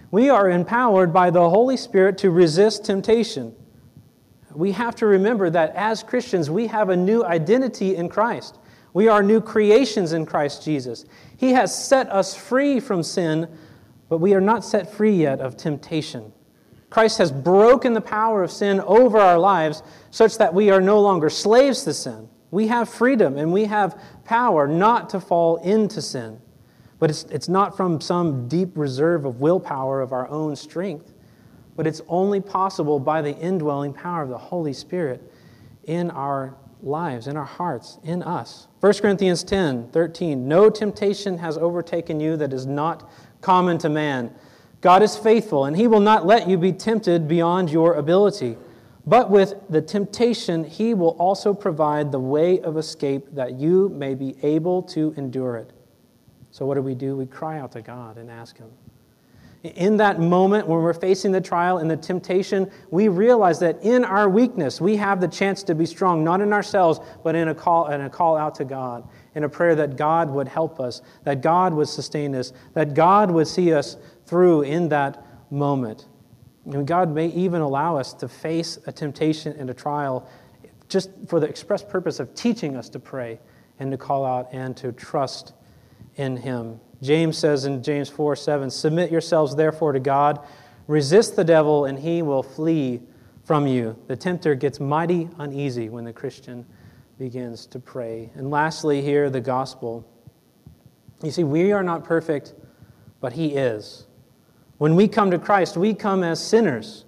We 0.09 0.29
are 0.29 0.49
empowered 0.49 1.13
by 1.13 1.29
the 1.29 1.49
Holy 1.49 1.77
Spirit 1.77 2.17
to 2.19 2.31
resist 2.31 2.83
temptation. 2.83 3.55
We 4.53 4.73
have 4.73 4.95
to 4.95 5.05
remember 5.05 5.49
that 5.49 5.75
as 5.75 6.03
Christians, 6.03 6.49
we 6.49 6.67
have 6.67 6.89
a 6.89 6.97
new 6.97 7.23
identity 7.23 7.95
in 7.95 8.09
Christ. 8.09 8.57
We 8.93 9.07
are 9.07 9.23
new 9.23 9.41
creations 9.41 10.13
in 10.13 10.25
Christ 10.25 10.63
Jesus. 10.63 11.05
He 11.37 11.51
has 11.51 11.73
set 11.73 12.09
us 12.11 12.35
free 12.35 12.79
from 12.79 13.03
sin 13.03 13.47
but 14.11 14.17
we 14.17 14.33
are 14.33 14.41
not 14.41 14.65
set 14.65 14.91
free 14.91 15.15
yet 15.15 15.39
of 15.39 15.55
temptation. 15.55 16.33
Christ 16.89 17.17
has 17.19 17.31
broken 17.31 17.93
the 17.93 18.01
power 18.01 18.43
of 18.43 18.51
sin 18.51 18.81
over 18.81 19.17
our 19.17 19.39
lives 19.39 19.83
such 20.09 20.37
that 20.37 20.53
we 20.53 20.69
are 20.69 20.81
no 20.81 20.99
longer 20.99 21.29
slaves 21.29 21.85
to 21.85 21.93
sin. 21.93 22.27
We 22.51 22.67
have 22.67 22.89
freedom 22.89 23.37
and 23.37 23.53
we 23.53 23.63
have 23.63 23.97
power 24.25 24.67
not 24.67 25.11
to 25.11 25.21
fall 25.21 25.55
into 25.63 26.01
sin. 26.01 26.41
But 26.99 27.09
it's, 27.09 27.23
it's 27.31 27.47
not 27.47 27.77
from 27.77 28.01
some 28.01 28.49
deep 28.49 28.71
reserve 28.75 29.23
of 29.23 29.39
willpower 29.39 30.01
of 30.01 30.11
our 30.11 30.27
own 30.27 30.57
strength, 30.57 31.13
but 31.77 31.87
it's 31.87 32.01
only 32.09 32.41
possible 32.41 32.99
by 32.99 33.21
the 33.21 33.37
indwelling 33.37 33.93
power 33.93 34.23
of 34.23 34.29
the 34.29 34.37
Holy 34.37 34.73
Spirit 34.73 35.23
in 35.85 36.11
our 36.11 36.57
lives, 36.83 37.27
in 37.27 37.37
our 37.37 37.45
hearts, 37.45 37.99
in 38.03 38.23
us. 38.23 38.67
1 38.79 38.93
Corinthians 38.93 39.43
10 39.43 39.89
13. 39.89 40.47
No 40.47 40.69
temptation 40.69 41.37
has 41.37 41.57
overtaken 41.57 42.19
you 42.19 42.37
that 42.37 42.53
is 42.53 42.65
not 42.65 43.09
common 43.41 43.77
to 43.79 43.89
man. 43.89 44.33
God 44.81 45.03
is 45.03 45.15
faithful, 45.15 45.65
and 45.65 45.75
he 45.75 45.87
will 45.87 45.99
not 45.99 46.25
let 46.25 46.49
you 46.49 46.57
be 46.57 46.71
tempted 46.71 47.27
beyond 47.27 47.69
your 47.69 47.93
ability. 47.95 48.57
But 49.05 49.29
with 49.29 49.55
the 49.69 49.81
temptation, 49.81 50.63
he 50.63 50.93
will 50.93 51.15
also 51.19 51.53
provide 51.53 52.11
the 52.11 52.19
way 52.19 52.59
of 52.61 52.77
escape 52.77 53.27
that 53.33 53.53
you 53.53 53.89
may 53.89 54.15
be 54.15 54.35
able 54.43 54.83
to 54.83 55.13
endure 55.17 55.57
it. 55.57 55.71
So, 56.51 56.65
what 56.65 56.75
do 56.75 56.81
we 56.81 56.95
do? 56.95 57.15
We 57.15 57.25
cry 57.25 57.59
out 57.59 57.71
to 57.73 57.81
God 57.81 58.17
and 58.17 58.29
ask 58.29 58.57
him. 58.57 58.69
In 59.63 59.97
that 59.97 60.19
moment 60.19 60.67
when 60.67 60.81
we're 60.81 60.93
facing 60.93 61.31
the 61.31 61.41
trial 61.41 61.77
and 61.77 61.89
the 61.89 61.97
temptation, 61.97 62.71
we 62.89 63.09
realize 63.09 63.59
that 63.59 63.83
in 63.83 64.03
our 64.03 64.27
weakness, 64.27 64.81
we 64.81 64.95
have 64.95 65.21
the 65.21 65.27
chance 65.27 65.61
to 65.63 65.75
be 65.75 65.85
strong, 65.85 66.23
not 66.23 66.41
in 66.41 66.51
ourselves, 66.51 66.99
but 67.23 67.35
in 67.35 67.47
a 67.47 67.53
call, 67.55 67.91
in 67.91 68.01
a 68.01 68.09
call 68.09 68.35
out 68.35 68.55
to 68.55 68.65
God 68.65 69.07
in 69.35 69.43
a 69.43 69.49
prayer 69.49 69.75
that 69.75 69.95
God 69.95 70.29
would 70.29 70.47
help 70.47 70.79
us, 70.79 71.01
that 71.23 71.41
God 71.41 71.73
would 71.73 71.87
sustain 71.87 72.35
us, 72.35 72.53
that 72.73 72.93
God 72.93 73.31
would 73.31 73.47
see 73.47 73.73
us 73.73 73.97
through 74.25 74.63
in 74.63 74.89
that 74.89 75.25
moment. 75.51 76.07
And 76.65 76.85
God 76.85 77.13
may 77.13 77.27
even 77.27 77.61
allow 77.61 77.97
us 77.97 78.13
to 78.15 78.27
face 78.27 78.77
a 78.85 78.91
temptation 78.91 79.55
and 79.57 79.69
a 79.69 79.73
trial 79.73 80.29
just 80.89 81.09
for 81.27 81.39
the 81.39 81.47
express 81.47 81.83
purpose 81.83 82.19
of 82.19 82.33
teaching 82.35 82.75
us 82.75 82.89
to 82.89 82.99
pray 82.99 83.39
and 83.79 83.91
to 83.91 83.97
call 83.97 84.25
out 84.25 84.49
and 84.51 84.75
to 84.77 84.91
trust 84.91 85.53
in 86.17 86.35
Him. 86.35 86.79
James 87.01 87.37
says 87.37 87.65
in 87.65 87.81
James 87.81 88.09
4 88.09 88.35
7, 88.35 88.69
Submit 88.69 89.11
yourselves 89.11 89.55
therefore 89.55 89.91
to 89.93 89.99
God, 89.99 90.39
resist 90.87 91.35
the 91.35 91.43
devil, 91.43 91.85
and 91.85 91.97
he 91.97 92.21
will 92.21 92.43
flee 92.43 93.01
from 93.43 93.67
you. 93.67 93.97
The 94.07 94.15
tempter 94.15 94.55
gets 94.55 94.79
mighty 94.79 95.29
uneasy 95.39 95.89
when 95.89 96.03
the 96.03 96.13
Christian 96.13 96.65
begins 97.17 97.65
to 97.67 97.79
pray. 97.79 98.31
And 98.35 98.49
lastly, 98.49 99.01
here, 99.01 99.29
the 99.29 99.41
gospel. 99.41 100.07
You 101.23 101.31
see, 101.31 101.43
we 101.43 101.71
are 101.71 101.83
not 101.83 102.03
perfect, 102.03 102.53
but 103.19 103.33
He 103.33 103.55
is. 103.55 104.07
When 104.77 104.95
we 104.95 105.07
come 105.07 105.29
to 105.31 105.37
Christ, 105.37 105.77
we 105.77 105.93
come 105.93 106.23
as 106.23 106.43
sinners, 106.43 107.05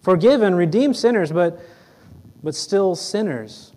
forgiven, 0.00 0.54
redeemed 0.56 0.96
sinners, 0.96 1.30
but, 1.30 1.60
but 2.42 2.54
still 2.54 2.96
sinners. 2.96 3.72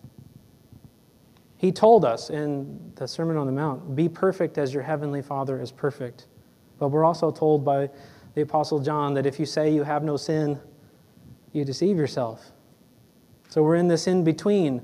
He 1.57 1.71
told 1.71 2.03
us 2.03 2.29
in 2.29 2.91
the 2.95 3.07
Sermon 3.07 3.37
on 3.37 3.45
the 3.45 3.51
Mount, 3.51 3.95
Be 3.95 4.09
perfect 4.09 4.57
as 4.57 4.73
your 4.73 4.83
heavenly 4.83 5.21
Father 5.21 5.59
is 5.59 5.71
perfect. 5.71 6.27
But 6.77 6.89
we're 6.89 7.05
also 7.05 7.31
told 7.31 7.63
by 7.63 7.89
the 8.33 8.41
Apostle 8.41 8.79
John 8.79 9.13
that 9.13 9.25
if 9.25 9.39
you 9.39 9.45
say 9.45 9.73
you 9.73 9.83
have 9.83 10.03
no 10.03 10.17
sin, 10.17 10.59
you 11.53 11.63
deceive 11.63 11.97
yourself. 11.97 12.51
So 13.49 13.63
we're 13.63 13.75
in 13.75 13.87
this 13.87 14.07
in 14.07 14.23
between 14.23 14.81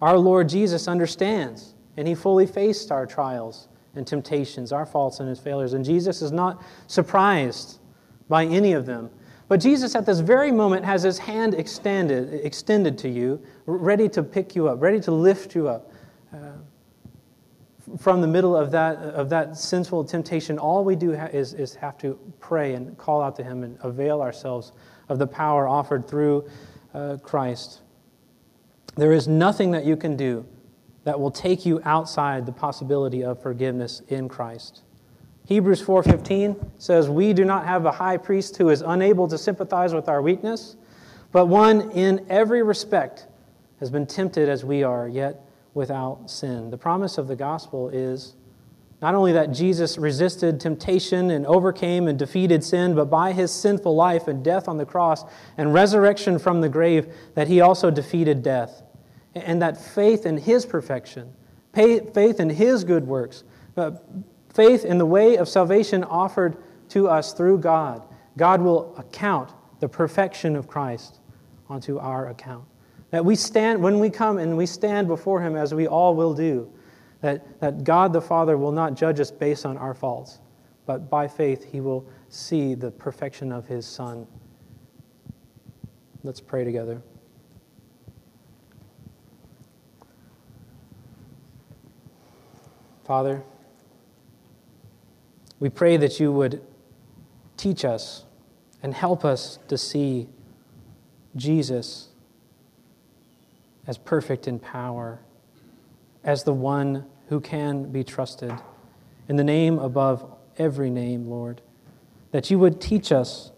our 0.00 0.18
Lord 0.18 0.48
Jesus 0.48 0.86
understands, 0.86 1.74
and 1.96 2.06
he 2.06 2.14
fully 2.14 2.46
faced 2.46 2.92
our 2.92 3.06
trials 3.06 3.68
and 3.94 4.06
temptations, 4.06 4.70
our 4.70 4.86
faults 4.86 5.18
and 5.20 5.28
his 5.28 5.40
failures. 5.40 5.72
And 5.72 5.84
Jesus 5.84 6.22
is 6.22 6.30
not 6.30 6.62
surprised 6.86 7.80
by 8.28 8.44
any 8.44 8.72
of 8.72 8.86
them. 8.86 9.10
But 9.48 9.60
Jesus, 9.60 9.94
at 9.94 10.04
this 10.04 10.20
very 10.20 10.52
moment, 10.52 10.84
has 10.84 11.02
his 11.02 11.18
hand 11.18 11.54
extended, 11.54 12.34
extended 12.44 12.98
to 12.98 13.08
you, 13.08 13.42
ready 13.64 14.08
to 14.10 14.22
pick 14.22 14.54
you 14.54 14.68
up, 14.68 14.80
ready 14.82 15.00
to 15.00 15.10
lift 15.10 15.54
you 15.54 15.68
up. 15.68 15.90
Uh, 16.32 16.38
from 17.96 18.20
the 18.20 18.26
middle 18.26 18.54
of 18.54 18.70
that, 18.72 18.96
of 18.98 19.30
that 19.30 19.56
sinful 19.56 20.04
temptation, 20.04 20.58
all 20.58 20.84
we 20.84 20.94
do 20.94 21.16
ha- 21.16 21.30
is, 21.32 21.54
is 21.54 21.74
have 21.74 21.96
to 21.98 22.18
pray 22.38 22.74
and 22.74 22.98
call 22.98 23.22
out 23.22 23.34
to 23.36 23.42
him 23.42 23.64
and 23.64 23.78
avail 23.82 24.20
ourselves 24.20 24.72
of 25.08 25.18
the 25.18 25.26
power 25.26 25.66
offered 25.66 26.06
through 26.06 26.46
uh, 26.92 27.16
Christ. 27.22 27.80
There 28.96 29.12
is 29.12 29.26
nothing 29.26 29.70
that 29.70 29.86
you 29.86 29.96
can 29.96 30.16
do 30.16 30.44
that 31.04 31.18
will 31.18 31.30
take 31.30 31.64
you 31.64 31.80
outside 31.84 32.44
the 32.44 32.52
possibility 32.52 33.24
of 33.24 33.40
forgiveness 33.40 34.02
in 34.08 34.28
Christ. 34.28 34.82
Hebrews 35.48 35.80
4:15 35.80 36.56
says, 36.76 37.08
"We 37.08 37.32
do 37.32 37.42
not 37.42 37.64
have 37.64 37.86
a 37.86 37.92
high 37.92 38.18
priest 38.18 38.58
who 38.58 38.68
is 38.68 38.82
unable 38.82 39.26
to 39.28 39.38
sympathize 39.38 39.94
with 39.94 40.06
our 40.06 40.20
weakness, 40.20 40.76
but 41.32 41.46
one 41.46 41.90
in 41.92 42.26
every 42.28 42.62
respect 42.62 43.26
has 43.80 43.90
been 43.90 44.04
tempted 44.04 44.46
as 44.46 44.62
we 44.62 44.82
are, 44.82 45.08
yet 45.08 45.40
without 45.72 46.28
sin." 46.28 46.68
The 46.68 46.76
promise 46.76 47.16
of 47.16 47.28
the 47.28 47.34
gospel 47.34 47.88
is 47.88 48.34
Not 49.00 49.14
only 49.14 49.32
that 49.32 49.52
Jesus 49.52 49.96
resisted 49.96 50.60
temptation 50.60 51.30
and 51.30 51.46
overcame 51.46 52.08
and 52.08 52.18
defeated 52.18 52.64
sin, 52.64 52.94
but 52.94 53.08
by 53.08 53.32
his 53.32 53.52
sinful 53.52 53.94
life 53.94 54.26
and 54.26 54.42
death 54.42 54.68
on 54.68 54.76
the 54.76 54.84
cross 54.84 55.24
and 55.56 55.72
resurrection 55.72 56.38
from 56.38 56.60
the 56.60 56.68
grave, 56.68 57.06
that 57.34 57.46
he 57.46 57.60
also 57.60 57.90
defeated 57.92 58.42
death. 58.42 58.82
And 59.34 59.62
that 59.62 59.76
faith 59.76 60.26
in 60.26 60.38
his 60.38 60.66
perfection, 60.66 61.28
faith 61.72 62.40
in 62.40 62.50
his 62.50 62.82
good 62.82 63.06
works, 63.06 63.44
faith 64.58 64.84
in 64.84 64.98
the 64.98 65.06
way 65.06 65.36
of 65.36 65.48
salvation 65.48 66.02
offered 66.02 66.56
to 66.88 67.08
us 67.08 67.32
through 67.32 67.58
God, 67.58 68.02
God 68.36 68.60
will 68.60 68.92
account 68.98 69.52
the 69.78 69.88
perfection 69.88 70.56
of 70.56 70.66
Christ 70.66 71.20
onto 71.68 71.96
our 71.98 72.30
account. 72.30 72.64
That 73.10 73.24
we 73.24 73.36
stand, 73.36 73.80
when 73.80 74.00
we 74.00 74.10
come 74.10 74.36
and 74.36 74.56
we 74.56 74.66
stand 74.66 75.06
before 75.06 75.40
him, 75.40 75.54
as 75.54 75.74
we 75.74 75.86
all 75.86 76.16
will 76.16 76.34
do, 76.34 76.68
that, 77.20 77.60
that 77.60 77.84
God 77.84 78.12
the 78.12 78.20
Father 78.20 78.58
will 78.58 78.72
not 78.72 78.96
judge 78.96 79.20
us 79.20 79.30
based 79.30 79.64
on 79.64 79.78
our 79.78 79.94
faults, 79.94 80.40
but 80.86 81.08
by 81.08 81.28
faith 81.28 81.62
he 81.62 81.80
will 81.80 82.04
see 82.28 82.74
the 82.74 82.90
perfection 82.90 83.52
of 83.52 83.64
his 83.64 83.86
Son. 83.86 84.26
Let's 86.24 86.40
pray 86.40 86.64
together. 86.64 87.00
Father, 93.04 93.44
we 95.60 95.68
pray 95.68 95.96
that 95.96 96.20
you 96.20 96.32
would 96.32 96.62
teach 97.56 97.84
us 97.84 98.24
and 98.82 98.94
help 98.94 99.24
us 99.24 99.58
to 99.68 99.76
see 99.76 100.28
Jesus 101.36 102.08
as 103.86 103.98
perfect 103.98 104.46
in 104.46 104.58
power 104.58 105.20
as 106.22 106.44
the 106.44 106.52
one 106.52 107.04
who 107.28 107.40
can 107.40 107.90
be 107.90 108.04
trusted. 108.04 108.52
In 109.28 109.36
the 109.36 109.44
name 109.44 109.78
above 109.78 110.36
every 110.58 110.90
name, 110.90 111.28
Lord, 111.28 111.60
that 112.30 112.50
you 112.50 112.58
would 112.58 112.80
teach 112.80 113.10
us 113.10 113.50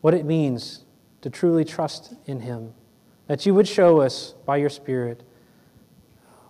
what 0.00 0.14
it 0.14 0.24
means 0.24 0.84
to 1.22 1.30
truly 1.30 1.64
trust 1.64 2.14
in 2.26 2.40
Him, 2.40 2.72
that 3.26 3.46
you 3.46 3.54
would 3.54 3.68
show 3.68 4.00
us 4.00 4.34
by 4.46 4.56
your 4.56 4.70
Spirit 4.70 5.22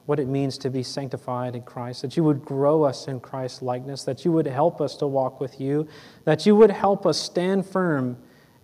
what 0.06 0.18
it 0.18 0.26
means 0.26 0.58
to 0.58 0.70
be 0.70 0.82
sanctified 0.82 1.54
in 1.54 1.62
Christ, 1.62 2.02
that 2.02 2.16
you 2.16 2.24
would 2.24 2.44
grow 2.44 2.82
us 2.82 3.06
in 3.06 3.20
Christ's 3.20 3.62
likeness, 3.62 4.02
that 4.04 4.24
you 4.24 4.32
would 4.32 4.46
help 4.46 4.80
us 4.80 4.96
to 4.96 5.06
walk 5.06 5.40
with 5.40 5.60
you, 5.60 5.86
that 6.24 6.46
you 6.46 6.56
would 6.56 6.70
help 6.70 7.06
us 7.06 7.18
stand 7.20 7.66
firm 7.66 8.16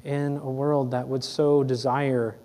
in 0.04 0.36
a 0.38 0.50
world 0.50 0.90
that 0.90 1.06
would 1.06 1.22
so 1.22 1.62
desire 1.62 2.38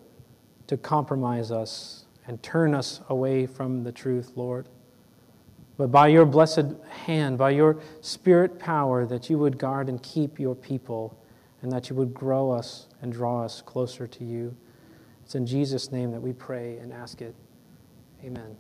to 0.68 0.78
compromise 0.78 1.52
us 1.52 2.06
and 2.28 2.42
turn 2.44 2.74
us 2.74 3.02
away 3.10 3.46
from 3.46 3.84
the 3.84 3.92
truth, 3.92 4.34
Lord. 4.36 4.68
But 5.78 5.88
by 5.92 6.08
your 6.08 6.26
blessed 6.26 6.76
hand, 6.90 7.38
by 7.38 7.52
your 7.52 7.82
spirit 8.02 8.60
power, 8.60 9.06
that 9.08 9.30
you 9.30 9.38
would 9.40 9.58
guard 9.58 9.90
and 9.90 10.02
keep 10.04 10.40
your 10.40 10.56
people, 10.56 11.18
and 11.62 11.72
that 11.72 11.90
you 11.90 11.96
would 11.96 12.14
grow 12.14 12.52
us 12.52 12.88
and 13.02 13.12
draw 13.12 13.44
us 13.44 13.62
closer 13.62 14.08
to 14.08 14.24
you. 14.24 14.56
It's 15.24 15.36
in 15.36 15.46
Jesus' 15.46 15.92
name 15.92 16.12
that 16.12 16.22
we 16.22 16.34
pray 16.34 16.78
and 16.78 16.92
ask 16.94 17.22
it. 17.22 17.36
Amen. 18.24 18.56